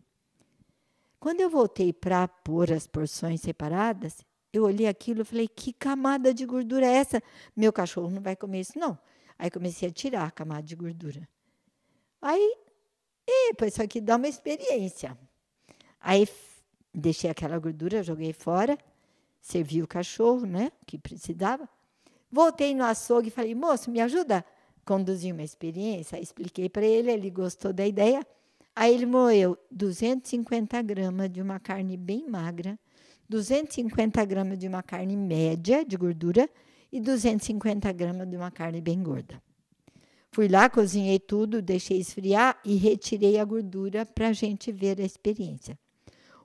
Quando 1.19 1.40
eu 1.40 1.50
voltei 1.50 1.93
para 1.93 2.28
pôr 2.28 2.73
as 2.73 2.87
porções 2.87 3.40
separadas, 3.40 4.25
eu 4.56 4.64
olhei 4.64 4.86
aquilo 4.86 5.20
e 5.20 5.25
falei: 5.25 5.48
que 5.48 5.72
camada 5.72 6.32
de 6.32 6.46
gordura 6.46 6.86
é 6.86 6.94
essa? 6.94 7.22
Meu 7.54 7.72
cachorro 7.72 8.10
não 8.10 8.22
vai 8.22 8.34
comer 8.34 8.60
isso, 8.60 8.78
não. 8.78 8.98
Aí 9.38 9.50
comecei 9.50 9.88
a 9.88 9.92
tirar 9.92 10.25
a 10.25 10.30
camada 10.30 10.62
de 10.62 10.75
gordura. 10.75 11.28
Aí, 12.22 12.56
epa, 13.26 13.66
isso 13.66 13.82
aqui 13.82 14.00
dá 14.00 14.16
uma 14.16 14.28
experiência. 14.28 15.16
Aí 16.00 16.26
deixei 16.92 17.28
aquela 17.28 17.58
gordura, 17.58 18.02
joguei 18.02 18.32
fora, 18.32 18.78
servi 19.40 19.82
o 19.82 19.86
cachorro, 19.86 20.46
né, 20.46 20.72
que 20.86 20.98
precisava. 20.98 21.68
Voltei 22.32 22.75
no 22.75 22.84
açougue 22.84 23.28
e 23.28 23.30
falei: 23.30 23.54
moço, 23.54 23.90
me 23.90 24.00
ajuda 24.00 24.38
a 24.38 24.44
conduzir 24.86 25.34
uma 25.34 25.42
experiência. 25.42 26.16
Aí 26.16 26.22
expliquei 26.22 26.68
para 26.70 26.84
ele, 26.84 27.10
ele 27.10 27.30
gostou 27.30 27.72
da 27.72 27.86
ideia. 27.86 28.26
Aí 28.75 28.94
ele 28.94 29.06
moeu 29.06 29.58
250 29.70 30.80
gramas 30.82 31.30
de 31.30 31.40
uma 31.40 31.60
carne 31.60 31.96
bem 31.96 32.28
magra 32.28 32.78
250 33.28 34.25
gramas 34.25 34.59
de 34.59 34.68
uma 34.68 34.83
carne 34.83 35.16
média 35.16 35.85
de 35.85 35.97
gordura 35.97 36.49
e 36.92 37.00
250 37.00 37.90
gramas 37.92 38.28
de 38.28 38.37
uma 38.37 38.50
carne 38.50 38.80
bem 38.80 39.02
gorda. 39.02 39.42
Fui 40.30 40.49
lá, 40.49 40.68
cozinhei 40.68 41.18
tudo, 41.18 41.62
deixei 41.62 41.99
esfriar 41.99 42.59
e 42.64 42.76
retirei 42.76 43.38
a 43.38 43.45
gordura 43.45 44.04
para 44.04 44.28
a 44.28 44.33
gente 44.33 44.71
ver 44.71 45.00
a 45.00 45.04
experiência. 45.04 45.78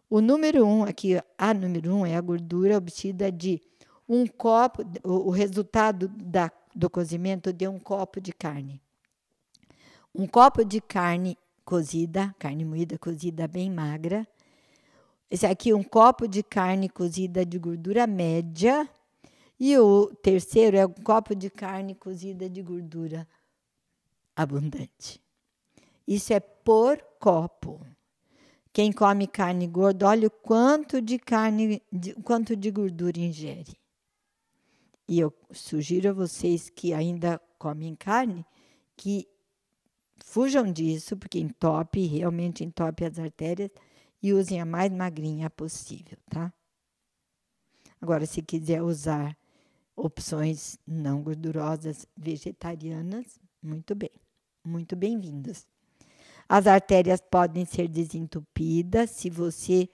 O 0.10 0.22
número 0.22 0.66
um, 0.66 0.84
aqui, 0.84 1.20
a 1.38 1.54
número 1.54 1.94
um 1.94 2.06
é 2.06 2.16
a 2.16 2.22
gordura 2.22 2.78
obtida 2.78 3.32
de 3.32 3.62
um 4.08 4.28
copo, 4.28 4.84
o, 5.04 5.30
resultado 5.30 6.10
da, 6.10 6.52
do 6.76 6.90
cozimento 6.90 7.54
de 7.54 7.68
um 7.68 7.80
copo 7.80 8.20
de 8.20 8.34
carne. 8.34 8.82
Um 10.14 10.28
copo 10.28 10.66
de 10.66 10.82
carne 10.82 11.38
cozida, 11.64 12.36
carne 12.38 12.66
moída 12.66 12.98
cozida 12.98 13.48
bem 13.48 13.72
magra, 13.72 14.28
esse 15.32 15.46
aqui, 15.46 15.74
um 15.74 15.82
copo 15.82 16.28
de 16.28 16.44
carne 16.44 16.90
cozida 16.90 17.46
de 17.46 17.58
gordura 17.58 18.06
média. 18.06 18.88
E 19.58 19.78
o 19.78 20.08
terceiro 20.16 20.76
é 20.76 20.86
um 20.86 20.92
copo 20.92 21.34
de 21.34 21.50
carne 21.50 21.96
cozida 21.96 22.50
de 22.50 22.62
gordura 22.62 23.26
abundante. 24.36 25.22
Isso 26.06 26.34
é 26.34 26.42
por 26.42 27.02
copo. 27.18 27.80
Quem 28.74 28.92
come 28.92 29.26
carne 29.26 29.68
gorda, 29.68 30.08
olha 30.08 30.28
o 30.28 30.32
quanto 30.32 31.02
de 31.02 31.18
carne, 31.18 31.82
de, 31.90 32.14
quanto 32.16 32.54
de 32.54 32.70
gordura 32.70 33.18
ingere. 33.18 33.78
E 35.08 35.18
eu 35.18 35.34
sugiro 35.54 36.10
a 36.10 36.14
vocês 36.14 36.70
que 36.70 36.94
ainda 36.94 37.40
comem 37.58 37.96
carne 37.96 38.46
que 38.98 39.26
fujam 40.26 40.70
disso, 40.72 41.16
porque 41.16 41.40
entope, 41.40 42.06
realmente 42.06 42.66
entope 42.66 43.06
as 43.06 43.18
artérias 43.18 43.72
e 44.22 44.34
usem 44.34 44.62
a 44.62 44.66
mais 44.66 44.92
magrinha 44.92 45.50
possível, 45.50 46.18
tá? 46.30 46.54
Agora, 48.00 48.26
se 48.26 48.42
quiser 48.42 48.82
usar 48.82 49.38
opções 49.96 50.78
não 50.86 51.22
gordurosas 51.22 52.08
vegetarianas, 52.18 53.40
muito 53.62 53.94
bem, 53.94 54.12
muito 54.64 54.96
bem-vindas. 54.96 55.68
As 56.48 56.68
artérias 56.68 57.22
podem 57.22 57.66
ser 57.66 57.88
desentupidas 57.88 59.12
se 59.12 59.30
você, 59.30 59.90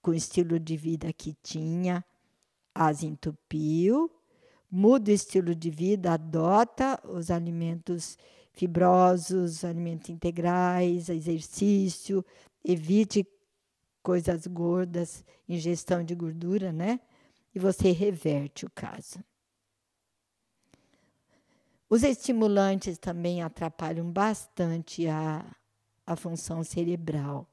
com 0.00 0.10
o 0.10 0.14
estilo 0.14 0.58
de 0.58 0.76
vida 0.76 1.12
que 1.12 1.34
tinha, 1.42 2.04
as 2.74 3.02
entupiu, 3.02 4.10
muda 4.70 5.10
o 5.10 5.14
estilo 5.14 5.54
de 5.54 5.70
vida, 5.70 6.14
adota 6.14 6.98
os 7.06 7.30
alimentos 7.30 8.16
fibrosos, 8.54 9.64
alimentos 9.64 10.08
integrais, 10.08 11.08
exercício, 11.08 12.24
evite 12.64 13.26
coisas 14.02 14.46
gordas, 14.46 15.24
ingestão 15.48 16.02
de 16.02 16.14
gordura, 16.14 16.72
né? 16.72 17.00
E 17.54 17.58
você 17.58 17.92
reverte 17.92 18.64
o 18.64 18.70
caso. 18.70 19.22
Os 21.88 22.02
estimulantes 22.02 22.98
também 22.98 23.42
atrapalham 23.42 24.10
bastante 24.10 25.06
a, 25.06 25.44
a 26.06 26.16
função 26.16 26.64
cerebral. 26.64 27.46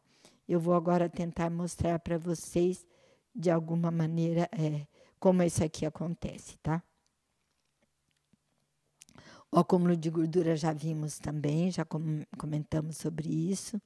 Eu 0.47 0.59
vou 0.59 0.73
agora 0.73 1.09
tentar 1.09 1.49
mostrar 1.49 1.99
para 1.99 2.17
vocês, 2.17 2.87
de 3.35 3.51
alguma 3.51 3.91
maneira, 3.91 4.49
é, 4.51 4.87
como 5.19 5.43
isso 5.43 5.63
aqui 5.63 5.85
acontece, 5.85 6.57
tá? 6.59 6.81
O 9.51 9.59
acúmulo 9.59 9.97
de 9.97 10.09
gordura 10.09 10.55
já 10.55 10.71
vimos 10.71 11.19
também, 11.19 11.69
já 11.69 11.85
comentamos 12.37 12.97
sobre 12.97 13.27
isso. 13.27 13.81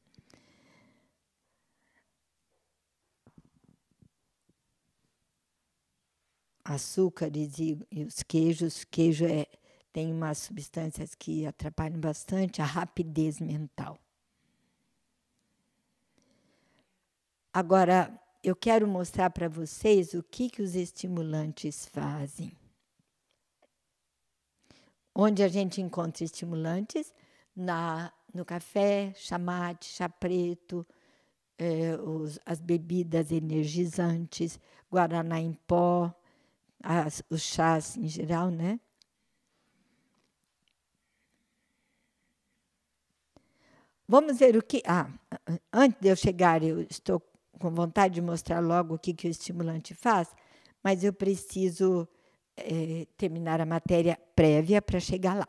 Açúcares 6.64 7.60
e, 7.60 7.78
e 7.92 8.04
os 8.04 8.24
queijos. 8.24 8.84
Queijo 8.84 9.26
é, 9.26 9.48
tem 9.92 10.12
umas 10.12 10.38
substâncias 10.40 11.14
que 11.16 11.46
atrapalham 11.46 12.00
bastante 12.00 12.62
a 12.62 12.66
rapidez 12.66 13.40
mental. 13.40 13.98
Agora, 17.54 18.20
eu 18.44 18.56
quero 18.56 18.88
mostrar 18.88 19.30
para 19.30 19.48
vocês 19.48 20.14
o 20.14 20.24
que, 20.24 20.50
que 20.50 20.62
os 20.62 20.76
estimulantes 20.76 21.86
fazem. 21.86 22.52
Onde 25.16 25.44
a 25.44 25.48
gente 25.48 25.80
encontra 25.80 26.24
estimulantes? 26.24 27.14
Na, 27.56 28.12
no 28.34 28.44
café, 28.44 29.14
chamate, 29.16 29.86
chá 29.86 30.10
preto, 30.10 30.86
eh, 31.60 31.96
os, 31.98 32.40
as 32.46 32.60
bebidas 32.60 33.32
energizantes, 33.32 34.60
guaraná 34.92 35.40
em 35.40 35.54
pó, 35.68 36.12
as, 36.84 37.24
os 37.30 37.42
chás 37.42 37.96
em 37.96 38.08
geral, 38.08 38.52
né? 38.52 38.80
Vamos 44.08 44.38
ver 44.38 44.58
o 44.58 44.62
que. 44.62 44.84
Ah, 44.86 45.10
antes 45.72 46.00
de 46.02 46.10
eu 46.10 46.16
chegar, 46.16 46.62
eu 46.62 46.82
estou 46.82 47.22
com 47.58 47.72
vontade 47.72 48.16
de 48.16 48.22
mostrar 48.22 48.60
logo 48.60 48.96
o 48.96 49.00
que, 49.00 49.14
que 49.14 49.28
o 49.28 49.32
estimulante 49.32 49.96
faz, 49.96 50.28
mas 50.84 51.04
eu 51.04 51.14
preciso 51.14 52.08
é, 52.58 53.08
terminar 53.18 53.62
a 53.62 53.66
matéria 53.66 54.20
prévia 54.36 54.82
para 54.82 55.00
chegar 55.00 55.36
lá. 55.36 55.48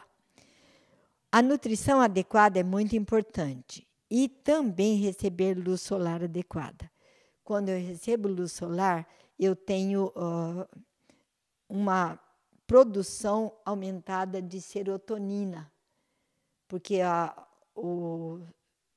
A 1.33 1.42
nutrição 1.42 2.01
adequada 2.01 2.61
é 2.61 2.62
muito 2.62 2.94
importante 2.94 3.85
e 4.09 4.29
também 4.29 4.97
receber 4.97 5.59
luz 5.59 5.81
solar 5.81 6.23
adequada. 6.23 6.88
Quando 7.42 7.70
eu 7.70 7.85
recebo 7.85 8.29
luz 8.29 8.53
solar, 8.53 9.07
eu 9.37 9.57
tenho 9.57 10.12
uh, 10.16 10.64
uma 11.68 12.18
produção 12.66 13.53
aumentada 13.64 14.40
de 14.40 14.61
serotonina, 14.61 15.70
porque 16.66 17.00
a, 17.00 17.35
o 17.74 18.40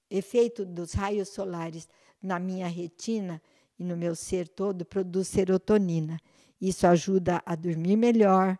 efeito 0.10 0.66
dos 0.66 0.94
raios 0.94 1.30
solares 1.30 1.88
na 2.22 2.40
minha 2.40 2.68
retina 2.68 3.42
e 3.78 3.84
no 3.84 3.96
meu 3.96 4.16
ser 4.16 4.48
todo 4.48 4.86
produz 4.86 5.28
serotonina. 5.28 6.20
Isso 6.60 6.88
ajuda 6.88 7.42
a 7.46 7.56
dormir 7.56 7.96
melhor, 7.96 8.58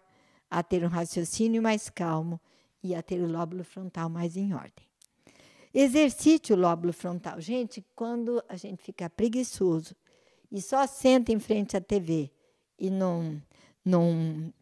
a 0.50 0.62
ter 0.62 0.84
um 0.84 0.90
raciocínio 0.90 1.62
mais 1.62 1.90
calmo 1.90 2.40
e 2.84 2.94
a 2.94 3.02
ter 3.02 3.22
o 3.22 3.32
lóbulo 3.32 3.64
frontal 3.64 4.10
mais 4.10 4.38
em 4.38 4.54
ordem. 4.54 4.88
Exercite 5.74 6.54
o 6.54 6.56
lóbulo 6.56 6.94
frontal. 6.94 7.40
Gente, 7.42 7.86
quando 7.96 8.44
a 8.48 8.56
gente 8.56 8.84
fica 8.84 9.10
preguiçoso 9.10 9.96
e 10.52 10.62
só 10.62 10.86
senta 10.88 11.32
em 11.32 11.40
frente 11.40 11.76
à 11.76 11.82
TV 11.82 12.32
e 12.80 12.90
não 12.90 13.42
não 13.88 14.54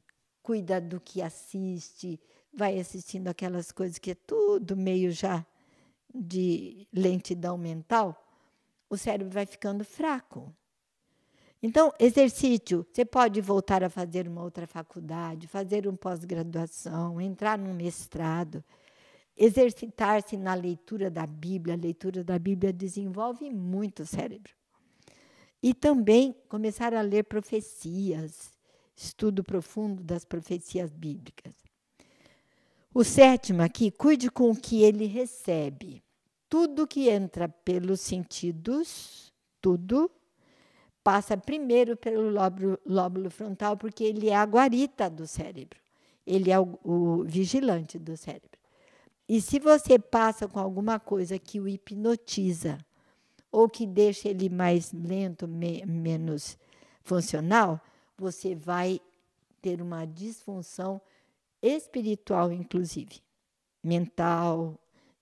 cuida 0.44 0.80
do 0.80 1.00
que 1.00 1.22
assiste, 1.22 2.20
vai 2.54 2.80
assistindo 2.80 3.28
aquelas 3.28 3.72
coisas 3.72 3.98
que 3.98 4.12
é 4.12 4.16
tudo 4.16 4.78
meio 4.78 5.12
já 5.12 5.46
de 6.14 6.88
lentidão 6.94 7.58
mental, 7.58 8.16
o 8.90 8.96
cérebro 8.96 9.34
vai 9.34 9.46
ficando 9.46 9.84
fraco. 9.84 10.54
Então, 11.62 11.92
exercício, 12.00 12.86
você 12.94 13.04
pode 13.04 13.42
voltar 13.42 13.84
a 13.84 13.90
fazer 13.90 14.28
uma 14.28 14.44
outra 14.44 14.68
faculdade, 14.68 15.48
fazer 15.48 15.88
uma 15.88 15.98
pós-graduação, 15.98 17.20
entrar 17.20 17.58
num 17.58 17.74
mestrado, 17.74 18.64
exercitar-se 19.36 20.38
na 20.38 20.54
leitura 20.54 21.10
da 21.10 21.26
Bíblia. 21.26 21.74
A 21.74 21.78
leitura 21.78 22.24
da 22.24 22.38
Bíblia 22.38 22.72
desenvolve 22.72 23.50
muito 23.50 24.04
o 24.04 24.06
cérebro. 24.06 24.54
E 25.62 25.74
também 25.74 26.36
começar 26.48 26.94
a 26.94 27.02
ler 27.02 27.24
profecias, 27.24 28.55
estudo 28.96 29.44
profundo 29.44 30.04
das 30.04 30.24
profecias 30.24 30.92
bíblicas. 30.92 31.54
O 32.94 33.04
sétimo 33.04 33.62
aqui, 33.62 33.92
cuide 33.92 34.32
com 34.32 34.52
o 34.52 34.56
que 34.56 34.84
ele 34.84 35.06
recebe. 35.06 36.02
Tudo 36.48 36.88
que 36.88 37.10
entra 37.10 37.50
pelos 37.50 38.00
sentidos, 38.00 39.34
tudo, 39.60 40.10
passa 41.04 41.36
primeiro 41.36 41.98
pelo 41.98 42.30
lóbulo, 42.30 42.80
lóbulo 42.86 43.30
frontal, 43.30 43.76
porque 43.76 44.04
ele 44.04 44.30
é 44.30 44.36
a 44.36 44.46
guarita 44.46 45.10
do 45.10 45.28
cérebro. 45.28 45.80
Ele 46.26 46.50
é 46.50 46.60
o, 46.60 46.80
o 46.84 47.24
vigilante 47.24 48.00
do 48.00 48.16
cérebro. 48.16 48.58
E 49.28 49.42
se 49.42 49.60
você 49.60 50.00
passa 50.00 50.48
com 50.48 50.60
alguma 50.60 51.00
coisa 51.00 51.38
que 51.38 51.60
o 51.60 51.68
hipnotiza, 51.68 52.78
ou 53.52 53.68
que 53.68 53.86
deixa 53.86 54.30
ele 54.30 54.50
mais 54.50 54.92
lento, 54.94 55.48
me, 55.48 55.86
menos 55.86 56.58
funcional, 57.04 57.82
você 58.18 58.56
vai 58.56 59.00
ter 59.62 59.82
uma 59.82 60.06
disfunção 60.06 61.02
espiritual, 61.62 62.52
inclusive, 62.52 63.22
mental, 63.84 64.80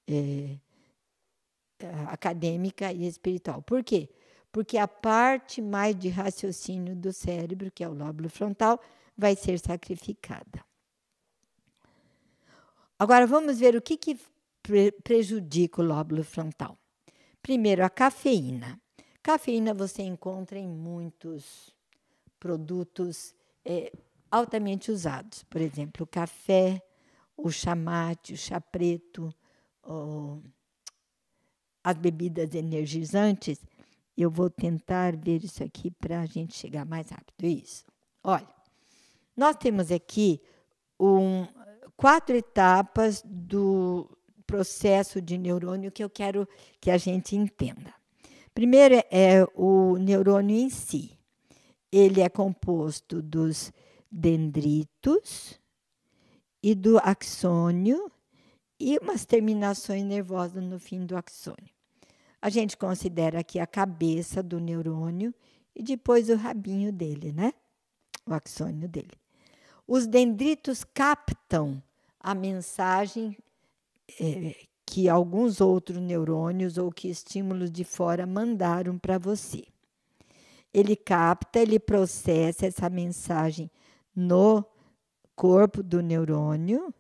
é, 0.08 0.58
acadêmica 2.08 2.92
e 2.92 3.08
espiritual. 3.08 3.62
Por 3.62 3.84
quê? 3.84 4.10
Porque 4.52 4.78
a 4.78 4.88
parte 4.88 5.62
mais 5.62 5.98
de 5.98 6.10
raciocínio 6.10 6.96
do 6.96 7.12
cérebro, 7.12 7.72
que 7.72 7.84
é 7.84 7.90
o 7.90 7.94
lóbulo 7.94 8.30
frontal, 8.30 8.80
vai 9.18 9.36
ser 9.36 9.60
sacrificada. 9.60 10.64
Agora 13.00 13.26
vamos 13.26 13.60
ver 13.60 13.76
o 13.76 13.82
que, 13.82 13.98
que 13.98 14.20
prejudica 15.04 15.82
o 15.82 15.86
lóbulo 15.86 16.24
frontal. 16.24 16.78
Primeiro, 17.42 17.84
a 17.84 17.90
cafeína. 17.90 18.80
Cafeína 19.22 19.74
você 19.74 20.04
encontra 20.04 20.58
em 20.60 20.68
muitos 20.68 21.74
produtos 22.44 23.34
é, 23.64 23.90
altamente 24.30 24.92
usados. 24.92 25.46
Por 25.46 25.62
exemplo, 25.62 26.04
o 26.04 26.08
café, 26.08 26.84
o 27.38 27.50
chamate, 27.50 28.34
o 28.34 28.38
chá 28.38 28.60
preto, 28.60 29.34
o, 29.82 30.42
as 31.82 31.98
bebidas 31.98 32.54
energizantes. 32.54 33.66
Eu 34.18 34.30
vou 34.30 34.50
tentar 34.50 35.16
ver 35.16 35.42
isso 35.42 35.64
aqui 35.64 35.90
para 35.90 36.20
a 36.20 36.26
gente 36.26 36.54
chegar 36.54 36.86
mais 36.86 37.10
rápido. 37.10 37.46
Isso. 37.46 37.86
Olha, 38.22 38.50
nós 39.38 39.56
temos 39.56 39.90
aqui 39.90 40.42
um, 41.00 41.48
quatro 41.96 42.36
etapas 42.36 43.24
do 43.26 44.10
processo 44.46 45.22
de 45.22 45.38
neurônio 45.38 45.94
que 45.94 46.04
eu 46.04 46.10
quero 46.10 46.46
que 46.82 46.92
a 46.92 46.98
gente 46.98 47.38
entenda. 47.38 47.94
Primeiro 48.54 48.96
é 49.10 49.48
o 49.56 49.96
neurônio 49.98 50.58
em 50.58 50.70
si. 50.70 51.18
Ele 51.96 52.22
é 52.22 52.28
composto 52.28 53.22
dos 53.22 53.72
dendritos 54.12 55.60
e 56.64 56.74
do 56.74 56.98
axônio 56.98 58.12
e 58.80 58.98
umas 58.98 59.26
terminações 59.26 60.04
nervosas 60.04 60.64
no 60.64 60.80
fim 60.80 61.06
do 61.06 61.16
axônio. 61.16 61.70
A 62.42 62.50
gente 62.50 62.76
considera 62.78 63.42
aqui 63.42 63.60
a 63.60 63.68
cabeça 63.68 64.42
do 64.42 64.60
neurônio 64.60 65.36
e 65.76 65.84
depois 65.84 66.30
o 66.30 66.36
rabinho 66.36 66.92
dele, 66.92 67.32
né? 67.32 67.54
O 68.28 68.34
axônio 68.34 68.90
dele. 68.90 69.14
Os 69.88 70.08
dendritos 70.08 70.84
captam 70.84 71.80
a 72.20 72.34
mensagem 72.34 73.38
é, 74.20 74.56
que 74.84 75.08
alguns 75.08 75.62
outros 75.62 76.00
neurônios 76.00 76.80
ou 76.80 76.92
que 76.92 77.08
estímulos 77.08 77.72
de 77.72 77.84
fora 77.84 78.26
mandaram 78.26 78.98
para 78.98 79.20
você. 79.20 79.64
Ele 80.74 80.96
capta, 80.96 81.60
ele 81.60 81.80
processa 81.80 82.66
essa 82.66 82.90
mensagem 82.90 83.70
no 84.16 84.66
corpo 85.36 85.84
do 85.84 86.02
neurônio 86.02 86.94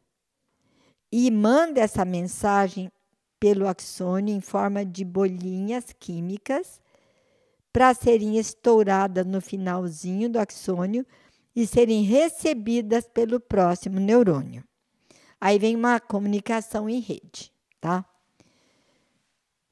e 1.11 1.29
manda 1.31 1.81
essa 1.81 2.05
mensagem 2.05 2.91
pelo 3.39 3.67
axônio 3.67 4.33
em 4.33 4.41
forma 4.41 4.85
de 4.85 5.03
bolinhas 5.03 5.93
químicas 5.99 6.81
para 7.71 7.93
serem 7.93 8.37
estouradas 8.37 9.25
no 9.25 9.41
finalzinho 9.41 10.29
do 10.29 10.39
axônio 10.39 11.05
e 11.55 11.67
serem 11.67 12.03
recebidas 12.03 13.07
pelo 13.07 13.39
próximo 13.39 13.99
neurônio. 13.99 14.63
Aí 15.41 15.59
vem 15.59 15.75
uma 15.75 15.99
comunicação 15.99 16.89
em 16.89 16.99
rede, 16.99 17.51
tá? 17.81 18.05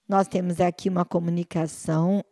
Nós 0.08 0.28
temos 0.28 0.60
aqui 0.60 0.90
uma 0.90 1.06
comunicação 1.06 2.24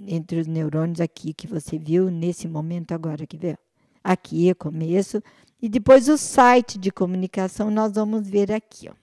entre 0.00 0.40
os 0.40 0.46
neurônios 0.46 1.00
aqui 1.00 1.32
que 1.32 1.46
você 1.46 1.78
viu 1.78 2.10
nesse 2.10 2.46
momento 2.46 2.92
agora 2.92 3.26
que 3.26 3.36
veio. 3.36 3.58
Aqui 4.02 4.48
é 4.48 4.54
começo 4.54 5.22
e 5.60 5.68
depois 5.68 6.08
o 6.08 6.16
site 6.16 6.78
de 6.78 6.90
comunicação 6.90 7.70
nós 7.70 7.92
vamos 7.92 8.28
ver 8.28 8.52
aqui, 8.52 8.88
ó. 8.88 8.94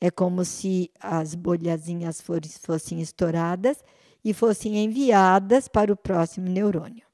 É 0.00 0.10
como 0.10 0.44
se 0.44 0.90
as 0.98 1.34
bolhazinhas 1.34 2.22
fossem 2.60 3.02
estouradas 3.02 3.84
e 4.24 4.32
fossem 4.32 4.82
enviadas 4.82 5.68
para 5.68 5.92
o 5.92 5.96
próximo 5.96 6.48
neurônio. 6.48 7.04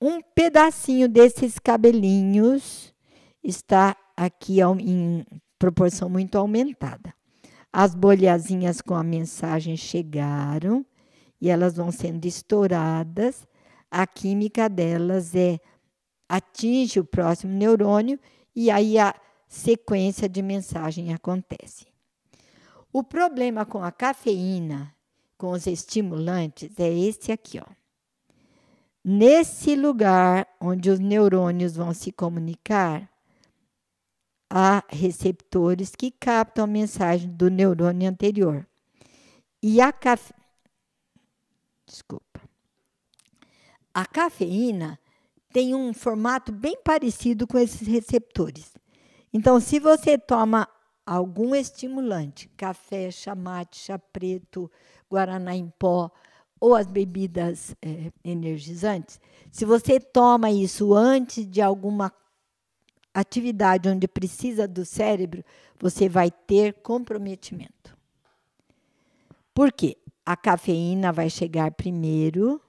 Um 0.00 0.20
pedacinho 0.34 1.08
desses 1.08 1.58
cabelinhos 1.58 2.94
está 3.42 3.96
aqui 4.16 4.60
em 4.80 5.24
proporção 5.58 6.08
muito 6.08 6.36
aumentada. 6.36 7.14
As 7.72 7.94
bolhazinhas 7.94 8.80
com 8.80 8.94
a 8.94 9.02
mensagem 9.02 9.76
chegaram 9.76 10.84
e 11.40 11.48
elas 11.48 11.76
vão 11.76 11.90
sendo 11.92 12.24
estouradas. 12.26 13.46
A 13.90 14.06
química 14.06 14.68
delas 14.68 15.34
é 15.34 15.58
atinge 16.28 17.00
o 17.00 17.04
próximo 17.04 17.52
neurônio 17.52 18.18
e 18.54 18.70
aí 18.70 18.98
a 18.98 19.14
sequência 19.46 20.28
de 20.28 20.42
mensagem 20.42 21.12
acontece. 21.14 21.86
O 22.92 23.02
problema 23.02 23.64
com 23.64 23.82
a 23.82 23.92
cafeína, 23.92 24.94
com 25.36 25.50
os 25.50 25.66
estimulantes, 25.66 26.78
é 26.78 26.92
esse 26.92 27.30
aqui, 27.30 27.58
ó. 27.58 27.66
Nesse 29.04 29.76
lugar 29.76 30.48
onde 30.60 30.90
os 30.90 30.98
neurônios 30.98 31.76
vão 31.76 31.94
se 31.94 32.10
comunicar, 32.10 33.08
há 34.50 34.82
receptores 34.88 35.94
que 35.94 36.10
captam 36.10 36.64
a 36.64 36.66
mensagem 36.66 37.30
do 37.30 37.50
neurônio 37.50 38.08
anterior. 38.08 38.66
E 39.62 39.80
a 39.80 39.92
cafe... 39.92 40.32
Desculpa. 41.86 42.40
A 43.94 44.04
cafeína 44.04 44.98
tem 45.52 45.74
um 45.74 45.94
formato 45.94 46.52
bem 46.52 46.76
parecido 46.82 47.46
com 47.46 47.58
esses 47.58 47.86
receptores. 47.86 48.74
Então, 49.32 49.60
se 49.60 49.78
você 49.78 50.18
toma 50.18 50.68
algum 51.04 51.54
estimulante, 51.54 52.48
café, 52.56 53.10
chamate, 53.10 53.78
chá 53.78 53.98
preto, 53.98 54.70
guaraná 55.08 55.54
em 55.54 55.72
pó 55.78 56.10
ou 56.60 56.74
as 56.74 56.86
bebidas 56.86 57.74
é, 57.80 58.10
energizantes, 58.24 59.20
se 59.50 59.64
você 59.64 60.00
toma 60.00 60.50
isso 60.50 60.92
antes 60.92 61.46
de 61.48 61.62
alguma 61.62 62.12
atividade 63.14 63.88
onde 63.88 64.06
precisa 64.06 64.68
do 64.68 64.84
cérebro, 64.84 65.42
você 65.78 66.08
vai 66.08 66.30
ter 66.30 66.74
comprometimento. 66.82 67.96
Por 69.54 69.72
quê? 69.72 69.96
A 70.26 70.36
cafeína 70.36 71.12
vai 71.12 71.30
chegar 71.30 71.70
primeiro, 71.70 72.60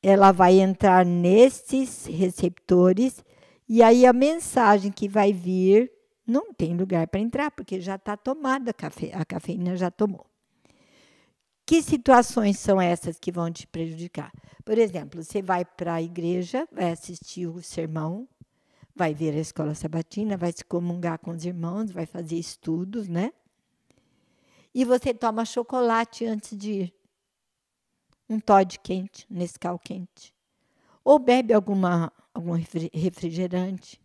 ela 0.00 0.30
vai 0.30 0.60
entrar 0.60 1.04
nesses 1.04 2.06
receptores 2.06 3.24
e 3.68 3.82
aí 3.82 4.06
a 4.06 4.12
mensagem 4.12 4.92
que 4.92 5.08
vai 5.08 5.32
vir 5.32 5.90
não 6.26 6.52
tem 6.52 6.76
lugar 6.76 7.08
para 7.08 7.20
entrar, 7.20 7.50
porque 7.50 7.80
já 7.80 7.96
está 7.96 8.16
tomada 8.16 8.70
a, 8.70 8.74
cafe, 8.74 9.10
a 9.12 9.24
cafeína 9.24 9.76
já 9.76 9.90
tomou. 9.90 10.24
Que 11.66 11.82
situações 11.82 12.58
são 12.58 12.80
essas 12.80 13.18
que 13.18 13.32
vão 13.32 13.50
te 13.50 13.66
prejudicar? 13.66 14.30
Por 14.64 14.78
exemplo, 14.78 15.22
você 15.22 15.42
vai 15.42 15.64
para 15.64 15.94
a 15.94 16.02
igreja, 16.02 16.68
vai 16.70 16.92
assistir 16.92 17.46
o 17.46 17.62
sermão, 17.62 18.28
vai 18.94 19.14
ver 19.14 19.34
a 19.34 19.40
escola 19.40 19.74
sabatina, 19.74 20.36
vai 20.36 20.52
se 20.52 20.64
comungar 20.64 21.18
com 21.18 21.30
os 21.32 21.44
irmãos, 21.44 21.90
vai 21.90 22.06
fazer 22.06 22.36
estudos, 22.36 23.08
né? 23.08 23.32
E 24.74 24.84
você 24.84 25.14
toma 25.14 25.44
chocolate 25.44 26.26
antes 26.26 26.56
de 26.58 26.72
ir. 26.72 26.94
Um 28.28 28.40
Todd 28.40 28.78
quente, 28.80 29.26
Nescau 29.30 29.78
quente. 29.78 30.34
Ou 31.04 31.18
bebe 31.18 31.52
alguma, 31.52 32.12
algum 32.32 32.52
refrigerante, 32.92 34.00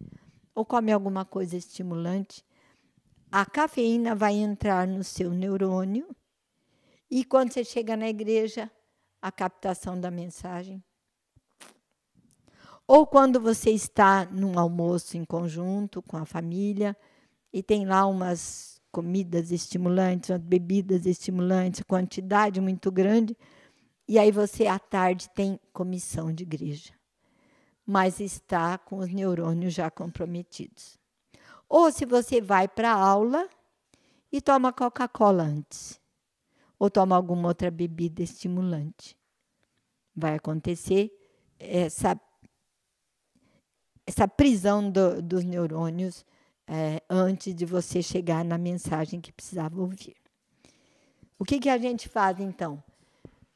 ou 0.53 0.65
come 0.65 0.91
alguma 0.91 1.25
coisa 1.25 1.55
estimulante. 1.57 2.45
a 3.31 3.45
cafeína 3.45 4.15
vai 4.15 4.33
entrar 4.33 4.87
no 4.87 5.03
seu 5.03 5.31
neurônio 5.31 6.15
e 7.09 7.23
quando 7.23 7.51
você 7.51 7.63
chega 7.63 7.97
na 7.97 8.07
igreja, 8.07 8.69
a 9.21 9.31
captação 9.31 9.99
da 9.99 10.11
mensagem. 10.11 10.83
Ou 12.87 13.05
quando 13.05 13.39
você 13.39 13.71
está 13.71 14.25
num 14.25 14.57
almoço 14.57 15.17
em 15.17 15.25
conjunto 15.25 16.01
com 16.01 16.17
a 16.17 16.25
família 16.25 16.95
e 17.51 17.63
tem 17.63 17.85
lá 17.85 18.05
umas 18.05 18.78
comidas 18.91 19.51
estimulantes, 19.51 20.35
bebidas 20.37 21.05
estimulantes, 21.05 21.83
quantidade 21.83 22.59
muito 22.59 22.91
grande, 22.91 23.37
e 24.07 24.17
aí 24.17 24.31
você 24.31 24.65
à 24.65 24.79
tarde 24.79 25.29
tem 25.29 25.59
comissão 25.71 26.33
de 26.33 26.43
igreja, 26.43 26.93
mas 27.85 28.19
está 28.19 28.77
com 28.77 28.97
os 28.97 29.13
neurônios 29.13 29.73
já 29.73 29.91
comprometidos. 29.91 30.97
Ou 31.67 31.91
se 31.91 32.05
você 32.05 32.41
vai 32.41 32.67
para 32.67 32.91
a 32.91 32.99
aula 32.99 33.47
e 34.31 34.41
toma 34.41 34.73
Coca-Cola 34.73 35.43
antes, 35.43 36.01
ou 36.79 36.89
toma 36.89 37.15
alguma 37.15 37.49
outra 37.49 37.69
bebida 37.69 38.23
estimulante. 38.23 39.15
Vai 40.15 40.35
acontecer 40.35 41.11
essa, 41.59 42.19
essa 44.07 44.27
prisão 44.27 44.89
do, 44.89 45.21
dos 45.21 45.43
neurônios 45.43 46.25
é, 46.71 47.01
antes 47.09 47.55
de 47.55 47.65
você 47.65 48.01
chegar 48.03 48.45
na 48.45 48.57
mensagem 48.57 49.19
que 49.19 49.31
precisava 49.31 49.81
ouvir. 49.81 50.15
O 51.39 51.43
que, 51.43 51.59
que 51.59 51.69
a 51.69 51.79
gente 51.79 52.07
faz 52.07 52.39
então? 52.39 52.81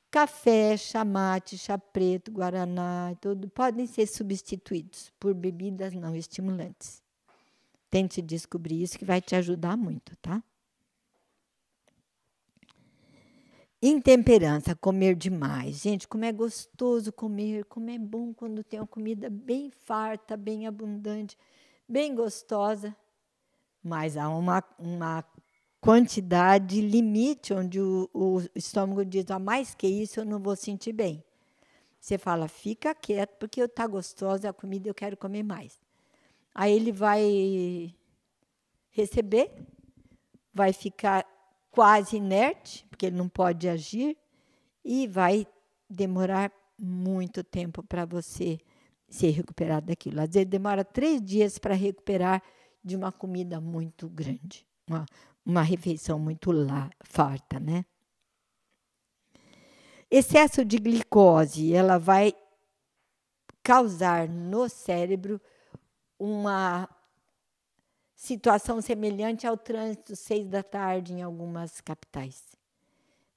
Café, 0.09 0.75
chamate, 0.75 1.57
chá 1.57 1.77
preto, 1.77 2.31
guaraná, 2.31 3.15
tudo 3.21 3.49
podem 3.49 3.85
ser 3.85 4.07
substituídos 4.07 5.11
por 5.19 5.33
bebidas 5.33 5.93
não 5.93 6.15
estimulantes. 6.15 7.03
Tente 7.89 8.21
descobrir 8.21 8.81
isso 8.81 8.97
que 8.97 9.05
vai 9.05 9.21
te 9.21 9.35
ajudar 9.35 9.77
muito, 9.77 10.15
tá? 10.17 10.41
Intemperança, 13.79 14.75
comer 14.75 15.13
demais. 15.13 15.81
Gente, 15.81 16.07
como 16.07 16.25
é 16.25 16.31
gostoso 16.31 17.11
comer, 17.11 17.65
como 17.65 17.89
é 17.89 17.99
bom 17.99 18.33
quando 18.33 18.63
tem 18.63 18.79
uma 18.79 18.87
comida 18.87 19.29
bem 19.29 19.69
farta, 19.69 20.37
bem 20.37 20.65
abundante, 20.65 21.37
bem 21.87 22.15
gostosa. 22.15 22.95
Mas 23.83 24.15
há 24.15 24.29
uma, 24.29 24.63
uma 24.79 25.25
quantidade 25.81 26.79
limite 26.79 27.53
onde 27.53 27.81
o, 27.81 28.09
o 28.13 28.41
estômago 28.55 29.03
diz: 29.03 29.29
a 29.29 29.37
mais 29.37 29.75
que 29.75 29.87
isso 29.87 30.21
eu 30.21 30.25
não 30.25 30.39
vou 30.39 30.55
sentir 30.55 30.93
bem. 30.93 31.23
Você 31.99 32.17
fala, 32.17 32.47
fica 32.47 32.93
quieto, 32.93 33.37
porque 33.37 33.61
está 33.61 33.87
gostosa 33.87 34.49
a 34.49 34.53
comida, 34.53 34.89
eu 34.89 34.93
quero 34.93 35.15
comer 35.15 35.43
mais. 35.43 35.79
Aí 36.53 36.73
ele 36.73 36.91
vai 36.91 37.95
receber, 38.89 39.49
vai 40.53 40.73
ficar 40.73 41.25
quase 41.71 42.17
inerte, 42.17 42.85
porque 42.89 43.05
ele 43.05 43.15
não 43.15 43.29
pode 43.29 43.69
agir, 43.69 44.17
e 44.83 45.07
vai 45.07 45.47
demorar 45.89 46.51
muito 46.77 47.43
tempo 47.43 47.81
para 47.81 48.05
você 48.05 48.59
ser 49.07 49.29
recuperado 49.29 49.87
daquilo. 49.87 50.21
Às 50.21 50.29
vezes 50.29 50.49
demora 50.49 50.83
três 50.83 51.21
dias 51.21 51.57
para 51.57 51.73
recuperar 51.73 52.43
de 52.83 52.95
uma 52.95 53.11
comida 53.11 53.61
muito 53.61 54.09
grande, 54.09 54.67
uma, 54.87 55.05
uma 55.45 55.61
refeição 55.61 56.19
muito 56.19 56.51
lá, 56.51 56.89
farta, 57.01 57.59
né? 57.59 57.85
Excesso 60.11 60.63
de 60.63 60.77
glicose, 60.77 61.73
ela 61.73 61.97
vai 61.97 62.35
causar 63.63 64.27
no 64.27 64.67
cérebro 64.69 65.41
uma 66.19 66.87
situação 68.13 68.81
semelhante 68.81 69.47
ao 69.47 69.57
trânsito 69.57 70.15
seis 70.15 70.47
da 70.47 70.61
tarde 70.61 71.13
em 71.13 71.21
algumas 71.21 71.81
capitais. 71.81 72.55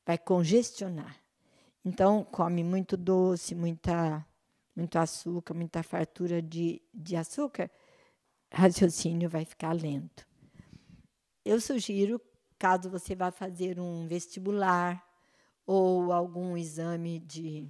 Vai 0.04 0.18
congestionar. 0.18 1.16
Então, 1.85 2.22
come 2.24 2.62
muito 2.62 2.96
doce, 2.96 3.54
muita, 3.54 4.24
muito 4.74 4.98
açúcar, 4.98 5.54
muita 5.54 5.82
fartura 5.82 6.42
de, 6.42 6.82
de 6.92 7.16
açúcar, 7.16 7.70
raciocínio 8.52 9.28
vai 9.28 9.44
ficar 9.44 9.72
lento. 9.72 10.26
Eu 11.44 11.61
sugiro, 11.61 12.20
caso 12.59 12.90
você 12.90 13.14
vá 13.14 13.30
fazer 13.30 13.78
um 13.78 14.06
vestibular 14.06 15.04
ou 15.66 16.12
algum 16.12 16.56
exame 16.56 17.18
de 17.20 17.68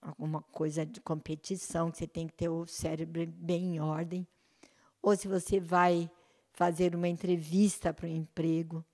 alguma 0.00 0.42
coisa 0.42 0.86
de 0.86 1.00
competição, 1.00 1.90
que 1.90 1.98
você 1.98 2.06
tem 2.06 2.26
que 2.26 2.34
ter 2.34 2.48
o 2.48 2.66
cérebro 2.66 3.26
bem 3.26 3.76
em 3.76 3.80
ordem, 3.80 4.26
ou 5.02 5.16
se 5.16 5.28
você 5.28 5.60
vai 5.60 6.10
fazer 6.52 6.94
uma 6.94 7.08
entrevista 7.08 7.92
para 7.92 8.06
o 8.06 8.08
emprego, 8.08 8.84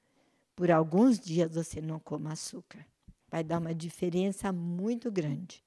por 0.54 0.70
alguns 0.70 1.18
dias 1.18 1.54
você 1.54 1.80
não 1.80 1.98
coma 1.98 2.32
açúcar. 2.32 2.87
Vai 3.30 3.42
dar 3.42 3.58
uma 3.58 3.74
diferença 3.74 4.52
muito 4.52 5.10
grande. 5.10 5.64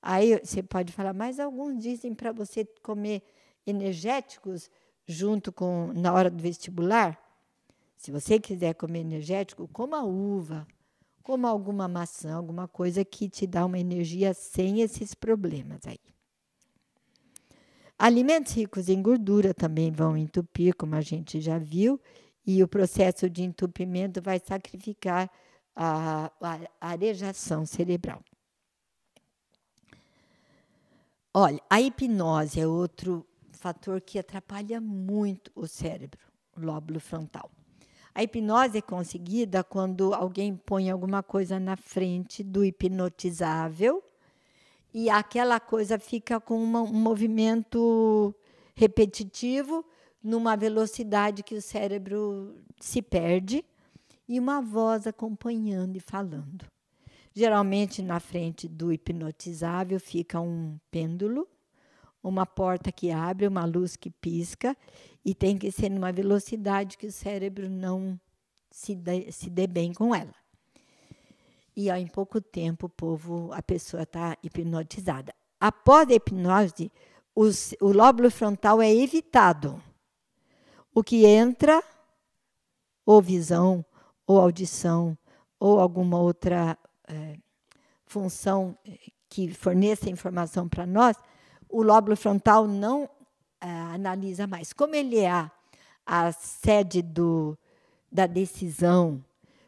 Aí 0.00 0.38
você 0.38 0.62
pode 0.62 0.92
falar, 0.92 1.12
mas 1.12 1.40
alguns 1.40 1.82
dizem 1.82 2.14
para 2.14 2.30
você 2.32 2.64
comer 2.82 3.22
energéticos 3.68 4.70
junto 5.06 5.52
com 5.52 5.92
na 5.94 6.12
hora 6.12 6.30
do 6.30 6.42
vestibular. 6.42 7.18
Se 7.96 8.10
você 8.10 8.38
quiser 8.38 8.74
comer 8.74 9.00
energético, 9.00 9.68
coma 9.68 10.02
uva, 10.04 10.66
coma 11.22 11.48
alguma 11.48 11.88
maçã, 11.88 12.34
alguma 12.34 12.68
coisa 12.68 13.04
que 13.04 13.28
te 13.28 13.46
dá 13.46 13.64
uma 13.64 13.78
energia 13.78 14.32
sem 14.32 14.80
esses 14.80 15.14
problemas 15.14 15.80
aí. 15.86 15.98
Alimentos 17.98 18.52
ricos 18.52 18.88
em 18.88 19.02
gordura 19.02 19.52
também 19.52 19.90
vão 19.90 20.16
entupir, 20.16 20.74
como 20.76 20.94
a 20.94 21.00
gente 21.00 21.40
já 21.40 21.58
viu, 21.58 22.00
e 22.46 22.62
o 22.62 22.68
processo 22.68 23.28
de 23.28 23.42
entupimento 23.42 24.22
vai 24.22 24.38
sacrificar 24.38 25.28
a, 25.74 26.30
a 26.80 26.88
arejação 26.88 27.66
cerebral. 27.66 28.22
Olha, 31.34 31.60
a 31.68 31.80
hipnose 31.80 32.60
é 32.60 32.66
outro 32.66 33.26
fator 33.58 34.00
que 34.00 34.18
atrapalha 34.18 34.80
muito 34.80 35.50
o 35.54 35.66
cérebro, 35.66 36.20
o 36.56 36.60
lóbulo 36.60 37.00
frontal. 37.00 37.50
A 38.14 38.22
hipnose 38.22 38.78
é 38.78 38.82
conseguida 38.82 39.62
quando 39.62 40.14
alguém 40.14 40.56
põe 40.56 40.90
alguma 40.90 41.22
coisa 41.22 41.60
na 41.60 41.76
frente 41.76 42.42
do 42.42 42.64
hipnotizável 42.64 44.02
e 44.92 45.10
aquela 45.10 45.60
coisa 45.60 45.98
fica 45.98 46.40
com 46.40 46.62
uma, 46.62 46.82
um 46.82 46.92
movimento 46.92 48.34
repetitivo, 48.74 49.84
numa 50.22 50.56
velocidade 50.56 51.42
que 51.42 51.54
o 51.54 51.62
cérebro 51.62 52.56
se 52.80 53.02
perde, 53.02 53.64
e 54.28 54.38
uma 54.38 54.60
voz 54.60 55.06
acompanhando 55.06 55.96
e 55.96 56.00
falando. 56.00 56.66
Geralmente, 57.34 58.02
na 58.02 58.20
frente 58.20 58.68
do 58.68 58.92
hipnotizável 58.92 59.98
fica 59.98 60.40
um 60.40 60.78
pêndulo, 60.90 61.48
uma 62.22 62.46
porta 62.46 62.90
que 62.92 63.10
abre, 63.10 63.46
uma 63.46 63.64
luz 63.64 63.96
que 63.96 64.10
pisca, 64.10 64.76
e 65.24 65.34
tem 65.34 65.56
que 65.56 65.70
ser 65.70 65.88
numa 65.88 66.12
velocidade 66.12 66.98
que 66.98 67.06
o 67.06 67.12
cérebro 67.12 67.68
não 67.68 68.18
se 68.70 68.94
dê, 68.94 69.30
se 69.32 69.50
dê 69.50 69.66
bem 69.66 69.92
com 69.92 70.14
ela 70.14 70.34
e 71.78 71.88
em 71.92 72.08
pouco 72.08 72.40
tempo 72.40 72.86
o 72.86 72.88
povo, 72.88 73.52
a 73.52 73.62
pessoa 73.62 74.02
está 74.02 74.36
hipnotizada. 74.42 75.32
Após 75.60 76.10
a 76.10 76.14
hipnose, 76.14 76.90
os, 77.36 77.72
o 77.80 77.92
lóbulo 77.92 78.32
frontal 78.32 78.82
é 78.82 78.92
evitado. 78.92 79.80
O 80.92 81.04
que 81.04 81.24
entra, 81.24 81.80
ou 83.06 83.22
visão, 83.22 83.86
ou 84.26 84.40
audição, 84.40 85.16
ou 85.60 85.78
alguma 85.78 86.18
outra 86.18 86.76
é, 87.06 87.36
função 88.04 88.76
que 89.28 89.54
forneça 89.54 90.10
informação 90.10 90.68
para 90.68 90.84
nós, 90.84 91.16
o 91.68 91.82
lóbulo 91.82 92.16
frontal 92.16 92.66
não 92.66 93.08
é, 93.60 93.68
analisa 93.68 94.46
mais. 94.46 94.72
Como 94.72 94.94
ele 94.94 95.18
é 95.18 95.30
a, 95.30 95.50
a 96.06 96.32
sede 96.32 97.02
do, 97.02 97.58
da 98.10 98.26
decisão, 98.26 99.24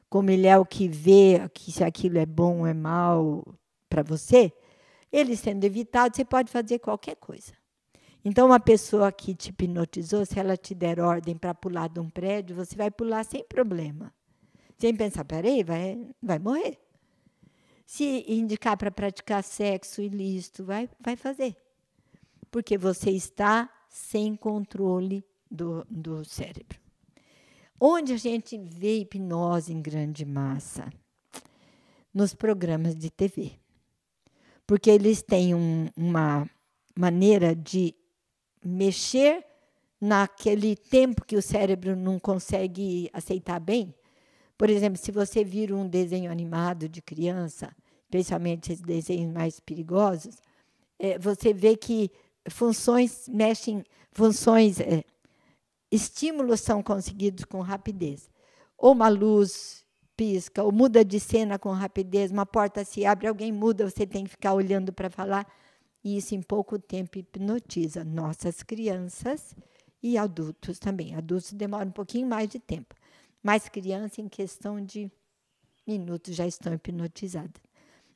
como 0.09 0.31
ele 0.31 0.47
é 0.47 0.59
o 0.59 0.65
que 0.65 0.89
vê 0.89 1.49
que 1.53 1.71
se 1.71 1.85
aquilo 1.85 2.19
é 2.19 2.27
bom 2.27 2.61
ou 2.61 2.67
é 2.67 2.75
mal 2.75 3.45
para 3.89 4.03
você, 4.03 4.53
ele 5.13 5.37
sendo 5.37 5.65
evitado, 5.65 6.17
você 6.17 6.25
pode 6.25 6.51
fazer 6.51 6.79
qualquer 6.79 7.17
coisa. 7.17 7.53
Então, 8.25 8.47
uma 8.47 8.61
pessoa 8.61 9.11
que 9.11 9.35
te 9.35 9.49
hipnotizou, 9.49 10.27
se 10.27 10.39
ela 10.39 10.57
te 10.57 10.75
der 10.75 11.01
ordem 11.01 11.37
para 11.37 11.55
pular 11.55 11.89
de 11.89 12.01
um 12.01 12.11
prédio, 12.11 12.55
você 12.55 12.77
vai 12.77 12.91
pular 12.91 13.25
sem 13.25 13.43
problema. 13.45 14.13
Sem 14.77 14.95
pensar, 14.95 15.25
peraí, 15.25 15.63
vai, 15.63 16.07
vai 16.23 16.39
morrer. 16.39 16.79
Se 17.87 18.25
indicar 18.29 18.77
para 18.77 18.91
praticar 18.91 19.43
sexo 19.43 20.03
ilícito, 20.03 20.65
vai, 20.65 20.89
vai 21.01 21.17
fazer. 21.17 21.57
Porque 22.51 22.77
você 22.77 23.11
está 23.11 23.71
sem 23.89 24.35
controle 24.37 25.25
do, 25.51 25.85
do 25.89 26.25
cérebro. 26.25 26.79
Onde 27.79 28.13
a 28.13 28.17
gente 28.17 28.59
vê 28.59 28.99
hipnose 28.99 29.73
em 29.73 29.81
grande 29.81 30.25
massa? 30.25 30.93
Nos 32.13 32.35
programas 32.35 32.95
de 32.95 33.11
TV. 33.11 33.53
Porque 34.67 34.91
eles 34.91 35.23
têm 35.23 35.55
um, 35.55 35.89
uma 35.97 36.49
maneira 36.95 37.55
de 37.55 37.95
mexer 38.65 39.45
naquele 40.01 40.77
tempo 40.77 41.25
que 41.25 41.37
o 41.37 41.43
cérebro 41.43 41.97
não 41.97 42.19
consegue 42.19 43.11
aceitar 43.13 43.59
bem. 43.59 43.95
Por 44.57 44.69
exemplo, 44.69 44.99
se 44.99 45.11
você 45.11 45.43
vira 45.43 45.75
um 45.75 45.89
desenho 45.89 46.31
animado 46.31 46.89
de 46.89 47.01
criança, 47.01 47.75
especialmente 48.05 48.73
esses 48.73 48.85
desenhos 48.85 49.33
mais 49.33 49.59
perigosos, 49.59 50.37
é, 50.99 51.19
você 51.19 51.53
vê 51.55 51.77
que 51.77 52.11
funções 52.49 53.29
mexem, 53.29 53.85
funções, 54.13 54.81
é, 54.81 55.05
estímulos 55.91 56.61
são 56.61 56.83
conseguidos 56.83 57.45
com 57.45 57.61
rapidez. 57.61 58.31
Ou 58.77 58.93
uma 58.93 59.09
luz 59.09 59.85
pisca, 60.17 60.63
ou 60.63 60.71
muda 60.71 61.05
de 61.05 61.19
cena 61.19 61.59
com 61.59 61.71
rapidez, 61.71 62.31
uma 62.31 62.47
porta 62.47 62.85
se 62.85 63.07
abre, 63.07 63.27
alguém 63.27 63.51
muda, 63.51 63.89
você 63.89 64.07
tem 64.07 64.25
que 64.25 64.31
ficar 64.31 64.53
olhando 64.55 64.93
para 64.93 65.11
falar. 65.11 65.47
E 66.03 66.17
isso 66.17 66.35
em 66.35 66.43
pouco 66.43 66.79
tempo 66.79 67.19
hipnotiza 67.19 68.05
nossas 68.05 68.63
crianças 68.63 69.55
e 70.03 70.17
adultos 70.17 70.79
também. 70.79 71.15
Adultos 71.15 71.53
demoram 71.53 71.89
um 71.89 71.93
pouquinho 71.93 72.27
mais 72.27 72.49
de 72.49 72.59
tempo, 72.59 72.95
mas 73.43 73.69
crianças, 73.69 74.19
em 74.19 74.29
questão 74.29 74.81
de 74.81 75.11
minutos, 75.87 76.35
já 76.35 76.47
estão 76.47 76.73
hipnotizadas. 76.73 77.63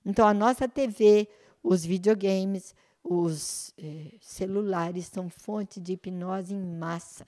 Então, 0.04 0.26
a 0.26 0.34
nossa 0.34 0.68
TV, 0.68 1.28
os 1.62 1.84
videogames, 1.84 2.74
os 3.04 3.74
eh, 3.76 4.14
celulares 4.18 5.06
são 5.06 5.28
fonte 5.28 5.78
de 5.78 5.92
hipnose 5.92 6.54
em 6.54 6.64
massa. 6.64 7.26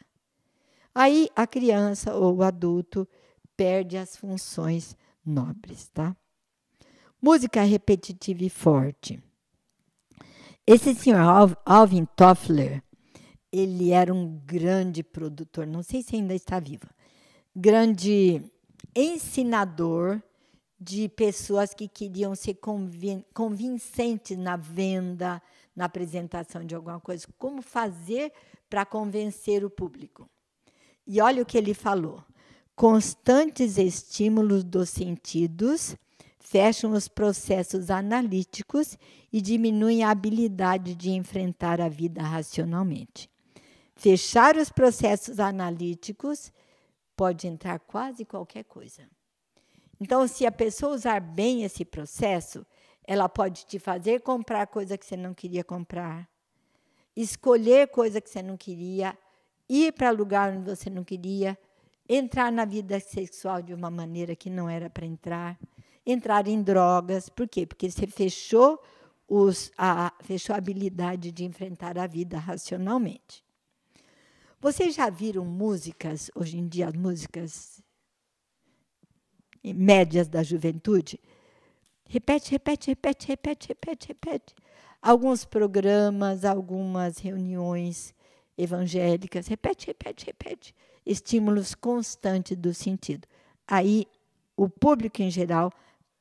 Aí 0.94 1.28
a 1.36 1.46
criança 1.46 2.14
ou 2.14 2.36
o 2.36 2.42
adulto 2.42 3.06
perde 3.54 3.98
as 3.98 4.16
funções 4.16 4.96
nobres, 5.24 5.88
tá? 5.88 6.16
Música 7.20 7.62
repetitiva 7.62 8.44
e 8.44 8.48
forte. 8.48 9.22
Esse 10.66 10.94
senhor 10.94 11.20
Alvin 11.64 12.06
Toffler, 12.16 12.82
ele 13.52 13.90
era 13.90 14.12
um 14.12 14.40
grande 14.46 15.02
produtor, 15.02 15.66
não 15.66 15.82
sei 15.82 16.02
se 16.02 16.16
ainda 16.16 16.34
está 16.34 16.58
vivo, 16.58 16.88
grande 17.54 18.42
ensinador 18.94 20.20
de 20.78 21.08
pessoas 21.08 21.72
que 21.72 21.88
queriam 21.88 22.34
ser 22.34 22.54
convin 22.54 23.24
convincentes 23.32 24.36
na 24.36 24.56
venda, 24.56 25.42
na 25.76 25.84
apresentação 25.84 26.64
de 26.64 26.74
alguma 26.74 26.98
coisa. 26.98 27.28
Como 27.38 27.60
fazer 27.60 28.32
para 28.68 28.86
convencer 28.86 29.62
o 29.64 29.70
público? 29.70 30.28
E 31.06 31.20
olha 31.20 31.42
o 31.42 31.46
que 31.46 31.58
ele 31.58 31.74
falou: 31.74 32.24
constantes 32.74 33.76
estímulos 33.76 34.64
dos 34.64 34.88
sentidos 34.88 35.94
fecham 36.40 36.92
os 36.92 37.08
processos 37.08 37.90
analíticos 37.90 38.96
e 39.32 39.40
diminuem 39.40 40.02
a 40.02 40.10
habilidade 40.10 40.94
de 40.94 41.10
enfrentar 41.10 41.80
a 41.80 41.88
vida 41.88 42.22
racionalmente. 42.22 43.28
Fechar 43.96 44.56
os 44.56 44.70
processos 44.70 45.40
analíticos 45.40 46.52
pode 47.16 47.46
entrar 47.46 47.78
quase 47.80 48.24
qualquer 48.24 48.64
coisa. 48.64 49.02
Então, 50.00 50.28
se 50.28 50.46
a 50.46 50.52
pessoa 50.52 50.94
usar 50.94 51.20
bem 51.20 51.64
esse 51.64 51.84
processo, 51.84 52.64
ela 53.06 53.28
pode 53.28 53.64
te 53.66 53.78
fazer 53.78 54.20
comprar 54.20 54.66
coisa 54.66 54.98
que 54.98 55.06
você 55.06 55.16
não 55.16 55.32
queria 55.32 55.62
comprar, 55.62 56.28
escolher 57.14 57.88
coisa 57.88 58.20
que 58.20 58.28
você 58.28 58.42
não 58.42 58.56
queria, 58.56 59.16
ir 59.68 59.92
para 59.92 60.10
lugar 60.10 60.52
onde 60.52 60.68
você 60.68 60.90
não 60.90 61.04
queria, 61.04 61.56
entrar 62.08 62.50
na 62.50 62.64
vida 62.64 62.98
sexual 63.00 63.62
de 63.62 63.72
uma 63.72 63.90
maneira 63.90 64.34
que 64.34 64.50
não 64.50 64.68
era 64.68 64.90
para 64.90 65.06
entrar, 65.06 65.58
entrar 66.04 66.46
em 66.46 66.62
drogas. 66.62 67.28
Por 67.28 67.48
quê? 67.48 67.66
Porque 67.66 67.90
você 67.90 68.06
fechou, 68.06 68.80
os, 69.28 69.72
a, 69.76 70.12
fechou 70.22 70.54
a 70.54 70.58
habilidade 70.58 71.32
de 71.32 71.44
enfrentar 71.44 71.98
a 71.98 72.06
vida 72.06 72.38
racionalmente. 72.38 73.44
Vocês 74.60 74.94
já 74.94 75.10
viram 75.10 75.44
músicas, 75.44 76.30
hoje 76.34 76.58
em 76.58 76.66
dia, 76.66 76.90
músicas 76.92 77.82
médias 79.62 80.28
da 80.28 80.42
juventude? 80.42 81.20
Repete, 82.08 82.52
repete, 82.52 82.90
repete, 82.90 83.28
repete, 83.28 83.68
repete, 83.68 84.08
repete. 84.08 84.54
Alguns 85.02 85.44
programas, 85.44 86.44
algumas 86.44 87.18
reuniões 87.18 88.14
evangélicas, 88.56 89.46
repete, 89.46 89.88
repete, 89.88 90.26
repete. 90.26 90.74
Estímulos 91.04 91.74
constantes 91.74 92.56
do 92.56 92.72
sentido. 92.72 93.26
Aí 93.66 94.06
o 94.56 94.68
público 94.68 95.20
em 95.20 95.30
geral 95.30 95.72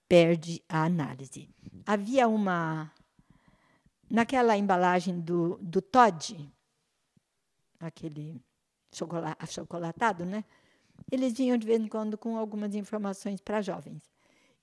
perde 0.07 0.61
a 0.67 0.83
análise. 0.83 1.49
Havia 1.85 2.27
uma. 2.27 2.91
Naquela 4.09 4.55
embalagem 4.55 5.19
do, 5.19 5.57
do 5.59 5.81
Todd, 5.81 6.37
aquele 7.79 8.39
achocolatado, 9.39 10.23
né? 10.23 10.45
Eles 11.11 11.33
vinham 11.33 11.57
de 11.57 11.65
vez 11.65 11.81
em 11.81 11.87
quando 11.87 12.17
com 12.17 12.37
algumas 12.37 12.75
informações 12.75 13.41
para 13.41 13.61
jovens. 13.61 14.14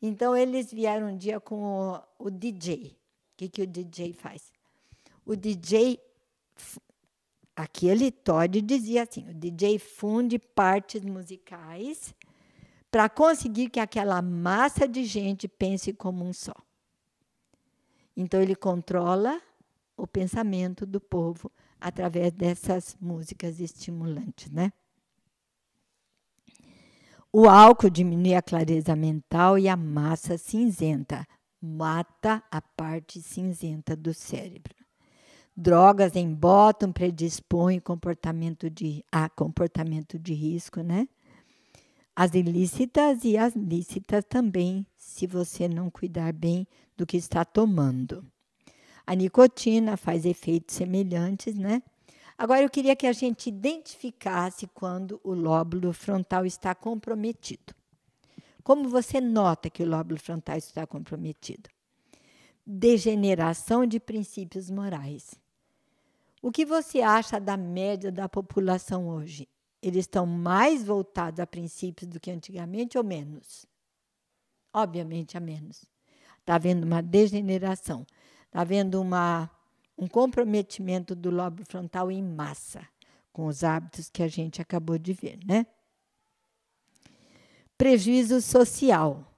Então, 0.05 0.37
eles 0.37 0.73
vieram 0.73 1.13
um 1.13 1.17
dia 1.17 1.39
com 1.39 1.63
o, 1.63 2.01
o 2.19 2.29
DJ. 2.29 2.89
O 2.89 3.37
que, 3.37 3.49
que 3.49 3.63
o 3.63 3.67
DJ 3.67 4.13
faz? 4.13 4.53
O 5.25 5.37
DJ, 5.37 6.01
aquele 7.55 8.11
Todd 8.11 8.61
dizia 8.61 9.05
assim: 9.05 9.29
o 9.31 9.33
DJ 9.33 9.79
funde 9.79 10.41
partes 10.41 11.05
musicais 11.05 12.13
para 12.91 13.09
conseguir 13.09 13.71
que 13.71 13.79
aquela 13.79 14.21
massa 14.21 14.89
de 14.89 15.05
gente 15.05 15.47
pense 15.47 15.93
como 15.93 16.25
um 16.25 16.33
só. 16.33 16.55
Então, 18.17 18.43
ele 18.43 18.57
controla 18.57 19.41
o 19.97 20.07
pensamento 20.07 20.85
do 20.85 21.01
povo 21.01 21.51
através 21.81 22.33
dessas 22.33 22.97
músicas 23.01 23.61
estimulantes, 23.61 24.51
né? 24.51 24.73
O 27.35 27.49
álcool 27.49 27.89
diminui 27.89 28.35
a 28.35 28.43
clareza 28.43 28.95
mental 28.95 29.59
e 29.59 29.67
a 29.67 29.75
massa 29.75 30.37
cinzenta, 30.37 31.27
mata 31.59 32.43
a 32.51 32.61
parte 32.61 33.23
cinzenta 33.23 33.97
do 33.97 34.13
cérebro. 34.13 34.75
Drogas 35.57 36.15
embotam, 36.15 36.93
predispõem 36.93 37.81
comportamento 37.81 38.69
de, 38.69 39.03
a 39.11 39.31
comportamento 39.31 40.19
de 40.19 40.35
risco, 40.35 40.83
né? 40.83 41.09
As 42.15 42.35
ilícitas 42.35 43.25
e 43.25 43.39
as 43.39 43.57
lícitas 43.57 44.27
também, 44.27 44.87
se 44.95 45.27
você 45.27 45.67
não 45.67 45.89
cuidar 45.89 46.35
bem 46.35 46.67
do 46.99 47.07
que 47.07 47.17
está 47.17 47.47
tomando. 47.47 48.23
A 49.07 49.15
nicotina 49.15 49.97
faz 49.97 50.27
efeitos 50.27 50.77
semelhantes, 50.77 51.55
né? 51.55 51.83
Agora 52.43 52.61
eu 52.61 52.69
queria 52.69 52.97
que 52.97 53.07
a 53.07 53.13
gente 53.13 53.47
identificasse 53.47 54.67
quando 54.75 55.21
o 55.23 55.33
lóbulo 55.33 55.93
frontal 55.93 56.45
está 56.45 56.75
comprometido. 56.75 57.73
Como 58.65 58.89
você 58.89 59.21
nota 59.21 59.71
que 59.71 59.81
o 59.81 59.89
lóbulo 59.89 60.19
frontal 60.19 60.57
está 60.57 60.85
comprometido? 60.85 61.71
Degeneração 62.67 63.87
de 63.87 64.01
princípios 64.01 64.69
morais. 64.73 65.37
O 66.43 66.51
que 66.51 66.67
você 66.67 67.01
acha 67.01 67.39
da 67.39 67.57
média 67.57 68.11
da 68.11 68.29
população 68.29 69.09
hoje? 69.09 69.49
Eles 69.81 70.01
estão 70.01 70.27
mais 70.27 70.83
voltados 70.83 71.39
a 71.39 71.47
princípios 71.47 72.11
do 72.11 72.19
que 72.19 72.33
antigamente 72.33 72.99
ou 72.99 73.05
menos? 73.05 73.67
Obviamente 74.75 75.37
a 75.37 75.41
menos. 75.41 75.85
Está 76.41 76.57
havendo 76.57 76.85
uma 76.85 77.01
degeneração. 77.01 78.05
Está 78.47 78.63
havendo 78.63 79.01
uma, 79.01 79.49
um 79.97 80.07
comprometimento 80.07 81.15
do 81.15 81.31
lobo 81.31 81.65
frontal 81.65 82.11
em 82.11 82.23
massa, 82.23 82.87
com 83.33 83.47
os 83.47 83.63
hábitos 83.63 84.11
que 84.11 84.23
a 84.23 84.29
gente 84.29 84.61
acabou 84.61 84.99
de 84.99 85.13
ver, 85.13 85.39
né? 85.45 85.67
Prejuízo 87.77 88.41
social. 88.41 89.29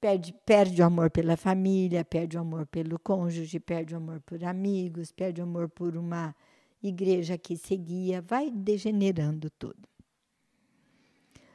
Perde, 0.00 0.34
perde 0.44 0.82
o 0.82 0.84
amor 0.84 1.10
pela 1.10 1.36
família, 1.36 2.04
perde 2.04 2.36
o 2.36 2.40
amor 2.40 2.66
pelo 2.66 2.98
cônjuge, 2.98 3.58
perde 3.58 3.94
o 3.94 3.96
amor 3.96 4.20
por 4.20 4.44
amigos, 4.44 5.10
perde 5.10 5.40
o 5.40 5.44
amor 5.44 5.68
por 5.70 5.96
uma 5.96 6.36
igreja 6.82 7.38
que 7.38 7.56
seguia, 7.56 8.20
vai 8.20 8.50
degenerando 8.50 9.48
tudo. 9.50 9.88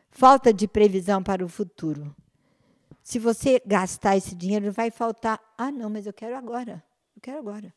Falta 0.09 0.51
de 0.51 0.67
previsão 0.67 1.21
para 1.21 1.45
o 1.45 1.47
futuro. 1.47 2.15
Se 3.03 3.19
você 3.19 3.61
gastar 3.65 4.17
esse 4.17 4.35
dinheiro, 4.35 4.71
vai 4.71 4.91
faltar. 4.91 5.39
Ah, 5.57 5.71
não, 5.71 5.89
mas 5.89 6.05
eu 6.05 6.13
quero 6.13 6.35
agora. 6.35 6.83
Eu 7.15 7.21
quero 7.21 7.37
agora. 7.37 7.73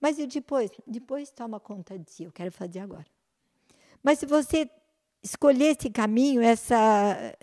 Mas 0.00 0.18
e 0.18 0.26
depois? 0.26 0.70
Depois 0.86 1.30
toma 1.30 1.58
conta 1.58 1.98
de 1.98 2.10
si, 2.10 2.24
eu 2.24 2.32
quero 2.32 2.52
fazer 2.52 2.80
agora. 2.80 3.06
Mas 4.02 4.18
se 4.18 4.26
você 4.26 4.70
escolher 5.22 5.76
esse 5.76 5.90
caminho, 5.90 6.40
essa 6.40 7.36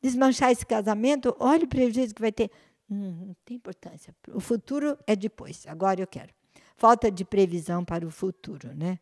desmanchar 0.00 0.50
esse 0.50 0.64
casamento, 0.64 1.36
olha 1.38 1.64
o 1.64 1.68
prejuízo 1.68 2.14
que 2.14 2.20
vai 2.20 2.32
ter. 2.32 2.50
Hum, 2.88 3.26
não 3.26 3.36
tem 3.44 3.56
importância. 3.56 4.14
O 4.32 4.40
futuro 4.40 4.96
é 5.06 5.16
depois. 5.16 5.66
Agora 5.66 6.00
eu 6.00 6.06
quero. 6.06 6.32
Falta 6.76 7.10
de 7.10 7.24
previsão 7.24 7.84
para 7.84 8.06
o 8.06 8.10
futuro, 8.10 8.74
né? 8.74 8.98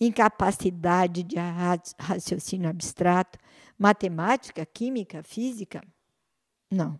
Incapacidade 0.00 1.22
de 1.22 1.36
raciocínio 1.98 2.68
abstrato, 2.68 3.38
matemática, 3.78 4.66
química, 4.66 5.22
física. 5.22 5.82
Não. 6.70 6.98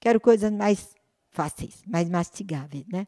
Quero 0.00 0.20
coisas 0.20 0.52
mais 0.52 0.94
fáceis, 1.30 1.82
mais 1.86 2.08
mastigáveis, 2.08 2.86
né? 2.86 3.06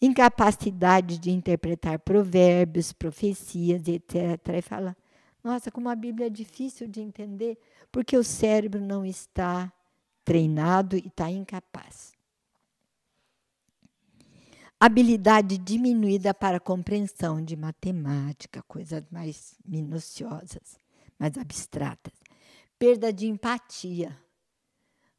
Incapacidade 0.00 1.18
de 1.18 1.30
interpretar 1.30 1.98
provérbios, 1.98 2.92
profecias, 2.92 3.88
etc. 3.88 4.14
E 4.58 4.62
fala: 4.62 4.96
nossa, 5.42 5.70
como 5.70 5.88
a 5.88 5.94
Bíblia 5.94 6.26
é 6.26 6.30
difícil 6.30 6.88
de 6.88 7.00
entender, 7.00 7.58
porque 7.92 8.16
o 8.16 8.24
cérebro 8.24 8.80
não 8.80 9.04
está 9.04 9.72
treinado 10.24 10.96
e 10.96 11.06
está 11.06 11.30
incapaz. 11.30 12.12
Habilidade 14.78 15.56
diminuída 15.56 16.34
para 16.34 16.60
compreensão 16.60 17.42
de 17.42 17.56
matemática, 17.56 18.62
coisas 18.64 19.02
mais 19.10 19.54
minuciosas, 19.64 20.76
mais 21.18 21.38
abstratas. 21.38 22.12
Perda 22.78 23.10
de 23.10 23.26
empatia. 23.26 24.14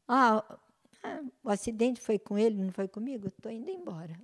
Ah, 0.06 0.58
o 1.42 1.48
acidente 1.48 2.00
foi 2.00 2.18
com 2.18 2.38
ele, 2.38 2.62
não 2.62 2.70
foi 2.70 2.86
comigo? 2.86 3.28
Estou 3.28 3.50
indo 3.50 3.70
embora. 3.70 4.14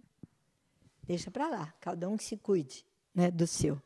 Deixa 1.07 1.30
para 1.30 1.48
lá, 1.48 1.74
cada 1.80 2.09
um 2.09 2.16
que 2.16 2.24
se 2.24 2.36
cuide 2.36 2.84
né, 3.14 3.30
do 3.30 3.46
seu. 3.46 3.80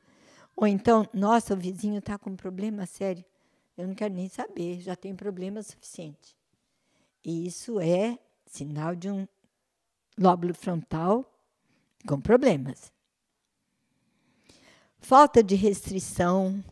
Ou 0.56 0.66
então, 0.66 1.08
nossa, 1.12 1.54
o 1.54 1.56
vizinho 1.56 1.98
está 1.98 2.18
com 2.18 2.30
um 2.30 2.36
problema 2.36 2.86
sério. 2.86 3.24
Eu 3.76 3.86
não 3.86 3.94
quero 3.94 4.14
nem 4.14 4.28
saber, 4.28 4.80
já 4.80 4.96
tem 4.96 5.14
problema 5.14 5.62
suficiente. 5.62 6.36
E 7.24 7.46
isso 7.46 7.80
é 7.80 8.18
sinal 8.46 8.94
de 8.94 9.10
um 9.10 9.26
lóbulo 10.18 10.54
frontal 10.54 11.24
com 12.06 12.20
problemas. 12.20 12.92
Falta 14.98 15.42
de 15.42 15.54
restrição, 15.54 16.62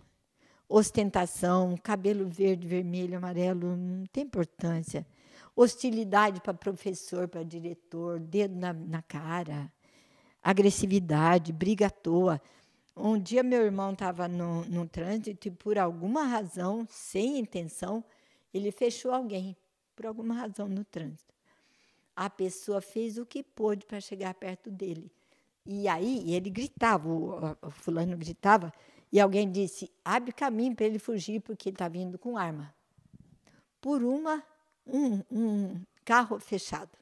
ostentação, 0.68 1.76
cabelo 1.76 2.28
verde, 2.28 2.66
vermelho, 2.66 3.16
amarelo, 3.16 3.76
não 3.76 4.06
tem 4.06 4.24
importância. 4.24 5.06
Hostilidade 5.54 6.40
para 6.40 6.52
professor, 6.52 7.28
para 7.28 7.42
diretor, 7.42 8.18
dedo 8.18 8.56
na, 8.56 8.72
na 8.72 9.00
cara, 9.02 9.72
agressividade, 10.46 11.52
briga 11.52 11.88
à 11.88 11.90
toa. 11.90 12.40
Um 12.96 13.18
dia 13.18 13.42
meu 13.42 13.62
irmão 13.62 13.92
estava 13.92 14.28
no, 14.28 14.64
no 14.66 14.86
trânsito 14.86 15.48
e, 15.48 15.50
por 15.50 15.76
alguma 15.76 16.22
razão, 16.22 16.86
sem 16.88 17.40
intenção, 17.40 18.04
ele 18.54 18.70
fechou 18.70 19.10
alguém, 19.10 19.56
por 19.96 20.06
alguma 20.06 20.36
razão, 20.36 20.68
no 20.68 20.84
trânsito. 20.84 21.34
A 22.14 22.30
pessoa 22.30 22.80
fez 22.80 23.18
o 23.18 23.26
que 23.26 23.42
pôde 23.42 23.84
para 23.84 24.00
chegar 24.00 24.32
perto 24.34 24.70
dele. 24.70 25.10
E 25.66 25.88
aí 25.88 26.32
ele 26.32 26.48
gritava, 26.48 27.08
o, 27.08 27.56
o 27.60 27.70
fulano 27.72 28.16
gritava, 28.16 28.72
e 29.10 29.18
alguém 29.18 29.50
disse: 29.50 29.90
abre 30.04 30.30
caminho 30.30 30.76
para 30.76 30.86
ele 30.86 31.00
fugir, 31.00 31.40
porque 31.40 31.70
ele 31.70 31.74
está 31.74 31.88
vindo 31.88 32.16
com 32.20 32.38
arma. 32.38 32.72
Por 33.80 34.04
uma, 34.04 34.44
um, 34.86 35.22
um 35.28 35.80
carro 36.04 36.38
fechado. 36.38 36.96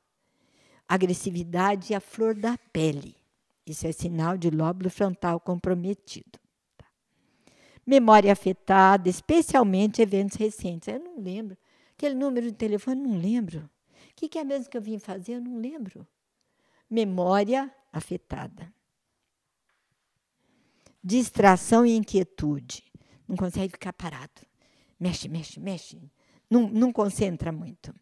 Agressividade 0.88 1.94
à 1.94 2.00
flor 2.00 2.34
da 2.34 2.56
pele. 2.72 3.22
Isso 3.66 3.86
é 3.86 3.92
sinal 3.92 4.36
de 4.36 4.50
lóbulo 4.50 4.90
frontal 4.90 5.40
comprometido. 5.40 6.38
Tá? 6.76 6.86
Memória 7.86 8.32
afetada, 8.32 9.08
especialmente 9.08 10.02
eventos 10.02 10.36
recentes. 10.36 10.88
Eu 10.88 11.00
não 11.00 11.20
lembro. 11.20 11.56
Aquele 11.96 12.14
número 12.14 12.46
de 12.46 12.56
telefone, 12.56 13.00
não 13.00 13.18
lembro. 13.18 13.70
O 14.10 14.14
que, 14.16 14.28
que 14.28 14.38
é 14.38 14.44
mesmo 14.44 14.68
que 14.68 14.76
eu 14.76 14.82
vim 14.82 14.98
fazer? 14.98 15.34
Eu 15.34 15.40
não 15.40 15.56
lembro. 15.58 16.06
Memória 16.90 17.74
afetada. 17.92 18.72
Distração 21.02 21.86
e 21.86 21.96
inquietude. 21.96 22.84
Não 23.26 23.36
consegue 23.36 23.72
ficar 23.72 23.92
parado. 23.92 24.42
Mexe, 25.00 25.28
mexe, 25.28 25.58
mexe. 25.58 26.10
Não, 26.50 26.68
não 26.68 26.92
concentra 26.92 27.50
muito. 27.50 27.94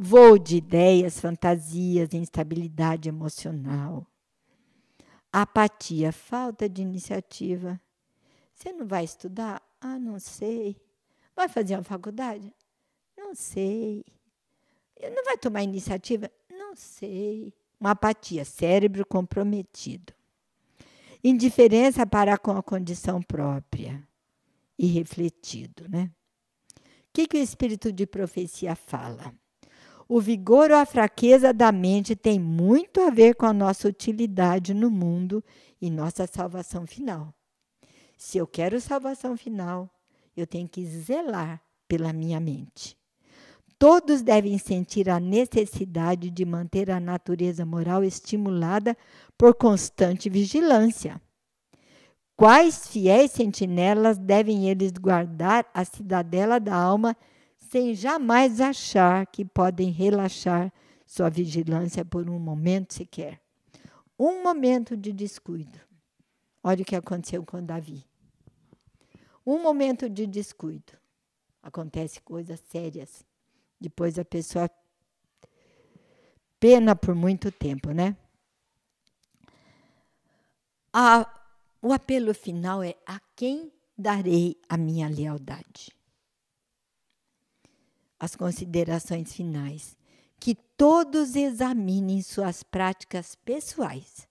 Voo 0.00 0.38
de 0.38 0.58
ideias, 0.58 1.18
fantasias, 1.18 2.14
instabilidade 2.14 3.08
emocional. 3.08 4.06
Apatia, 5.32 6.12
falta 6.12 6.68
de 6.68 6.82
iniciativa. 6.82 7.80
Você 8.54 8.72
não 8.72 8.86
vai 8.86 9.02
estudar? 9.02 9.60
Ah, 9.80 9.98
não 9.98 10.20
sei. 10.20 10.76
Vai 11.34 11.48
fazer 11.48 11.74
uma 11.74 11.82
faculdade? 11.82 12.54
Não 13.16 13.34
sei. 13.34 14.04
Não 15.02 15.24
vai 15.24 15.36
tomar 15.36 15.64
iniciativa? 15.64 16.30
Não 16.48 16.76
sei. 16.76 17.52
Uma 17.80 17.90
apatia, 17.90 18.44
cérebro 18.44 19.04
comprometido. 19.04 20.12
Indiferença 21.24 22.06
para 22.06 22.38
com 22.38 22.52
a 22.52 22.62
condição 22.62 23.20
própria. 23.20 24.06
E 24.78 24.86
refletido, 24.86 25.88
né? 25.88 26.08
O 26.76 26.82
que, 27.12 27.26
que 27.26 27.36
o 27.36 27.42
espírito 27.42 27.92
de 27.92 28.06
profecia 28.06 28.76
fala? 28.76 29.34
O 30.08 30.22
vigor 30.22 30.70
ou 30.70 30.76
a 30.78 30.86
fraqueza 30.86 31.52
da 31.52 31.70
mente 31.70 32.16
tem 32.16 32.40
muito 32.40 32.98
a 33.02 33.10
ver 33.10 33.34
com 33.34 33.44
a 33.44 33.52
nossa 33.52 33.86
utilidade 33.86 34.72
no 34.72 34.90
mundo 34.90 35.44
e 35.78 35.90
nossa 35.90 36.26
salvação 36.26 36.86
final. 36.86 37.34
Se 38.16 38.38
eu 38.38 38.46
quero 38.46 38.80
salvação 38.80 39.36
final, 39.36 39.90
eu 40.34 40.46
tenho 40.46 40.66
que 40.66 40.84
zelar 40.86 41.60
pela 41.86 42.10
minha 42.10 42.40
mente. 42.40 42.96
Todos 43.78 44.22
devem 44.22 44.56
sentir 44.58 45.10
a 45.10 45.20
necessidade 45.20 46.30
de 46.30 46.44
manter 46.44 46.90
a 46.90 46.98
natureza 46.98 47.66
moral 47.66 48.02
estimulada 48.02 48.96
por 49.36 49.54
constante 49.54 50.30
vigilância. 50.30 51.20
Quais 52.34 52.88
fiéis 52.88 53.32
sentinelas 53.32 54.16
devem 54.16 54.70
eles 54.70 54.92
guardar 54.92 55.68
a 55.74 55.84
cidadela 55.84 56.58
da 56.58 56.74
alma 56.74 57.16
sem 57.68 57.94
jamais 57.94 58.60
achar 58.60 59.26
que 59.26 59.44
podem 59.44 59.90
relaxar 59.90 60.72
sua 61.06 61.28
vigilância 61.28 62.04
por 62.04 62.28
um 62.28 62.38
momento 62.38 62.94
sequer. 62.94 63.40
Um 64.18 64.42
momento 64.42 64.96
de 64.96 65.12
descuido. 65.12 65.78
Olha 66.62 66.82
o 66.82 66.84
que 66.84 66.96
aconteceu 66.96 67.44
com 67.44 67.64
Davi. 67.64 68.04
Um 69.46 69.62
momento 69.62 70.08
de 70.08 70.26
descuido. 70.26 70.92
Acontece 71.62 72.20
coisas 72.22 72.60
sérias. 72.68 73.24
Depois 73.80 74.18
a 74.18 74.24
pessoa 74.24 74.70
pena 76.58 76.96
por 76.96 77.14
muito 77.14 77.52
tempo, 77.52 77.92
né? 77.92 78.16
A, 80.92 81.26
o 81.82 81.92
apelo 81.92 82.34
final 82.34 82.82
é: 82.82 82.96
a 83.06 83.20
quem 83.36 83.70
darei 83.96 84.56
a 84.68 84.76
minha 84.76 85.08
lealdade? 85.08 85.97
As 88.18 88.34
considerações 88.34 89.32
finais. 89.32 89.96
Que 90.40 90.54
todos 90.54 91.34
examinem 91.34 92.22
suas 92.22 92.62
práticas 92.62 93.34
pessoais, 93.34 94.28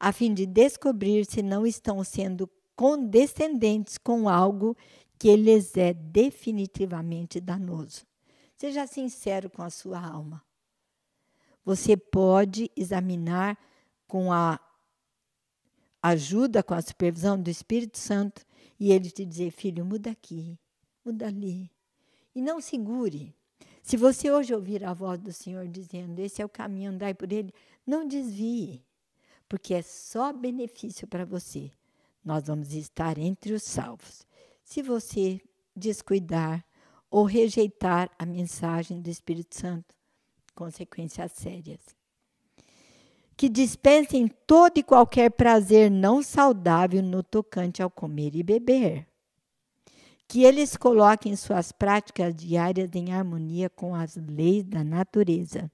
a 0.00 0.12
fim 0.12 0.32
de 0.32 0.46
descobrir 0.46 1.26
se 1.26 1.42
não 1.42 1.66
estão 1.66 2.02
sendo 2.02 2.48
condescendentes 2.74 3.98
com 3.98 4.28
algo 4.28 4.76
que 5.18 5.36
lhes 5.36 5.76
é 5.76 5.92
definitivamente 5.92 7.40
danoso. 7.40 8.04
Seja 8.56 8.86
sincero 8.86 9.50
com 9.50 9.62
a 9.62 9.70
sua 9.70 10.00
alma. 10.00 10.42
Você 11.64 11.96
pode 11.96 12.70
examinar 12.76 13.56
com 14.08 14.32
a 14.32 14.58
ajuda, 16.02 16.62
com 16.62 16.74
a 16.74 16.82
supervisão 16.82 17.40
do 17.40 17.50
Espírito 17.50 17.98
Santo, 17.98 18.44
e 18.80 18.90
ele 18.90 19.10
te 19.10 19.24
dizer: 19.24 19.52
filho, 19.52 19.84
muda 19.84 20.10
aqui, 20.10 20.58
muda 21.04 21.28
ali, 21.28 21.70
e 22.34 22.40
não 22.40 22.60
segure. 22.60 23.34
Se 23.82 23.96
você 23.96 24.30
hoje 24.30 24.54
ouvir 24.54 24.84
a 24.84 24.94
voz 24.94 25.20
do 25.20 25.32
Senhor 25.32 25.66
dizendo: 25.66 26.20
Esse 26.20 26.40
é 26.40 26.44
o 26.44 26.48
caminho, 26.48 26.90
andai 26.90 27.14
por 27.14 27.32
ele, 27.32 27.52
não 27.86 28.06
desvie, 28.06 28.82
porque 29.48 29.74
é 29.74 29.82
só 29.82 30.32
benefício 30.32 31.06
para 31.06 31.24
você. 31.24 31.70
Nós 32.24 32.46
vamos 32.46 32.72
estar 32.72 33.18
entre 33.18 33.52
os 33.52 33.64
salvos. 33.64 34.24
Se 34.62 34.80
você 34.80 35.40
descuidar 35.74 36.64
ou 37.10 37.24
rejeitar 37.24 38.10
a 38.18 38.24
mensagem 38.24 39.00
do 39.00 39.10
Espírito 39.10 39.56
Santo, 39.56 39.94
consequências 40.54 41.32
sérias. 41.32 41.80
Que 43.36 43.48
dispensem 43.48 44.28
todo 44.46 44.78
e 44.78 44.82
qualquer 44.82 45.30
prazer 45.30 45.90
não 45.90 46.22
saudável 46.22 47.02
no 47.02 47.22
tocante 47.22 47.82
ao 47.82 47.90
comer 47.90 48.36
e 48.36 48.42
beber 48.42 49.06
que 50.32 50.44
eles 50.44 50.78
coloquem 50.78 51.36
suas 51.36 51.72
práticas 51.72 52.34
diárias 52.34 52.88
em 52.94 53.12
harmonia 53.12 53.68
com 53.68 53.94
as 53.94 54.16
leis 54.16 54.64
da 54.64 54.82
natureza. 54.82 55.70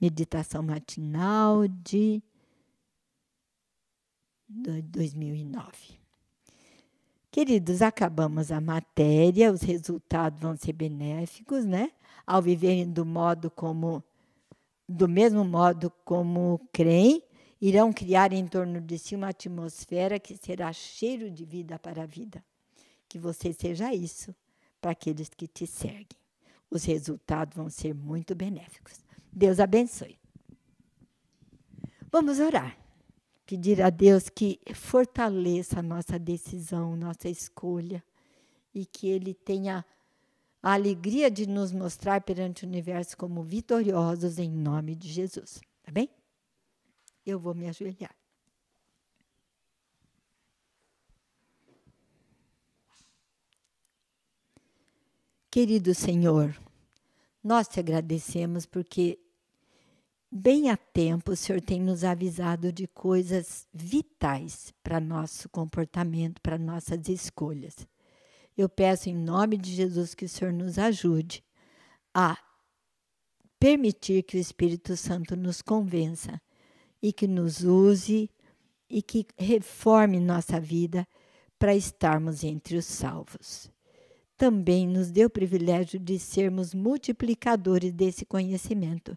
Meditação 0.00 0.60
matinal 0.60 1.68
de 1.68 2.20
2009. 4.48 6.00
Queridos, 7.30 7.80
acabamos 7.80 8.50
a 8.50 8.60
matéria, 8.60 9.52
os 9.52 9.62
resultados 9.62 10.40
vão 10.40 10.56
ser 10.56 10.72
benéficos, 10.72 11.64
né? 11.64 11.92
Ao 12.26 12.42
viverem 12.42 12.90
do 12.90 13.06
modo 13.06 13.52
como 13.52 14.02
do 14.88 15.06
mesmo 15.06 15.44
modo 15.44 15.92
como 16.04 16.60
creem, 16.72 17.22
irão 17.60 17.92
criar 17.92 18.32
em 18.32 18.48
torno 18.48 18.80
de 18.80 18.98
si 18.98 19.14
uma 19.14 19.28
atmosfera 19.28 20.18
que 20.18 20.36
será 20.36 20.72
cheiro 20.72 21.30
de 21.30 21.44
vida 21.44 21.78
para 21.78 22.02
a 22.02 22.06
vida 22.06 22.42
que 23.12 23.18
você 23.18 23.52
seja 23.52 23.92
isso 23.92 24.34
para 24.80 24.92
aqueles 24.92 25.28
que 25.28 25.46
te 25.46 25.66
seguem. 25.66 26.18
Os 26.70 26.82
resultados 26.84 27.54
vão 27.54 27.68
ser 27.68 27.94
muito 27.94 28.34
benéficos. 28.34 29.04
Deus 29.30 29.60
abençoe. 29.60 30.18
Vamos 32.10 32.40
orar. 32.40 32.74
Pedir 33.44 33.82
a 33.82 33.90
Deus 33.90 34.30
que 34.30 34.58
fortaleça 34.74 35.80
a 35.80 35.82
nossa 35.82 36.18
decisão, 36.18 36.96
nossa 36.96 37.28
escolha 37.28 38.02
e 38.74 38.86
que 38.86 39.08
Ele 39.08 39.34
tenha 39.34 39.84
a 40.62 40.72
alegria 40.72 41.30
de 41.30 41.46
nos 41.46 41.70
mostrar 41.70 42.22
perante 42.22 42.64
o 42.64 42.68
universo 42.68 43.14
como 43.14 43.42
vitoriosos 43.42 44.38
em 44.38 44.50
nome 44.50 44.94
de 44.96 45.08
Jesus. 45.08 45.60
Tá 45.82 45.92
bem? 45.92 46.08
Eu 47.26 47.38
vou 47.38 47.54
me 47.54 47.68
ajoelhar. 47.68 48.16
Querido 55.52 55.94
Senhor, 55.94 56.58
nós 57.44 57.68
te 57.68 57.78
agradecemos 57.78 58.64
porque, 58.64 59.18
bem 60.30 60.70
a 60.70 60.78
tempo, 60.78 61.32
o 61.32 61.36
Senhor 61.36 61.60
tem 61.60 61.78
nos 61.78 62.04
avisado 62.04 62.72
de 62.72 62.86
coisas 62.86 63.68
vitais 63.70 64.72
para 64.82 64.98
nosso 64.98 65.50
comportamento, 65.50 66.40
para 66.40 66.56
nossas 66.56 67.06
escolhas. 67.06 67.86
Eu 68.56 68.66
peço 68.66 69.10
em 69.10 69.14
nome 69.14 69.58
de 69.58 69.74
Jesus 69.74 70.14
que 70.14 70.24
o 70.24 70.28
Senhor 70.28 70.54
nos 70.54 70.78
ajude 70.78 71.44
a 72.14 72.38
permitir 73.60 74.22
que 74.22 74.38
o 74.38 74.40
Espírito 74.40 74.96
Santo 74.96 75.36
nos 75.36 75.60
convença 75.60 76.40
e 77.02 77.12
que 77.12 77.26
nos 77.26 77.62
use 77.62 78.30
e 78.88 79.02
que 79.02 79.26
reforme 79.36 80.18
nossa 80.18 80.58
vida 80.58 81.06
para 81.58 81.74
estarmos 81.74 82.42
entre 82.42 82.74
os 82.74 82.86
salvos 82.86 83.70
também 84.42 84.88
nos 84.88 85.12
deu 85.12 85.28
o 85.28 85.30
privilégio 85.30 86.00
de 86.00 86.18
sermos 86.18 86.74
multiplicadores 86.74 87.92
desse 87.92 88.26
conhecimento, 88.26 89.16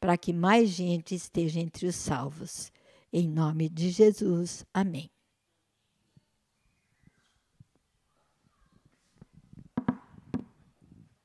para 0.00 0.18
que 0.18 0.32
mais 0.32 0.68
gente 0.68 1.14
esteja 1.14 1.60
entre 1.60 1.86
os 1.86 1.94
salvos. 1.94 2.72
Em 3.12 3.28
nome 3.28 3.68
de 3.68 3.90
Jesus. 3.90 4.66
Amém. 4.74 5.13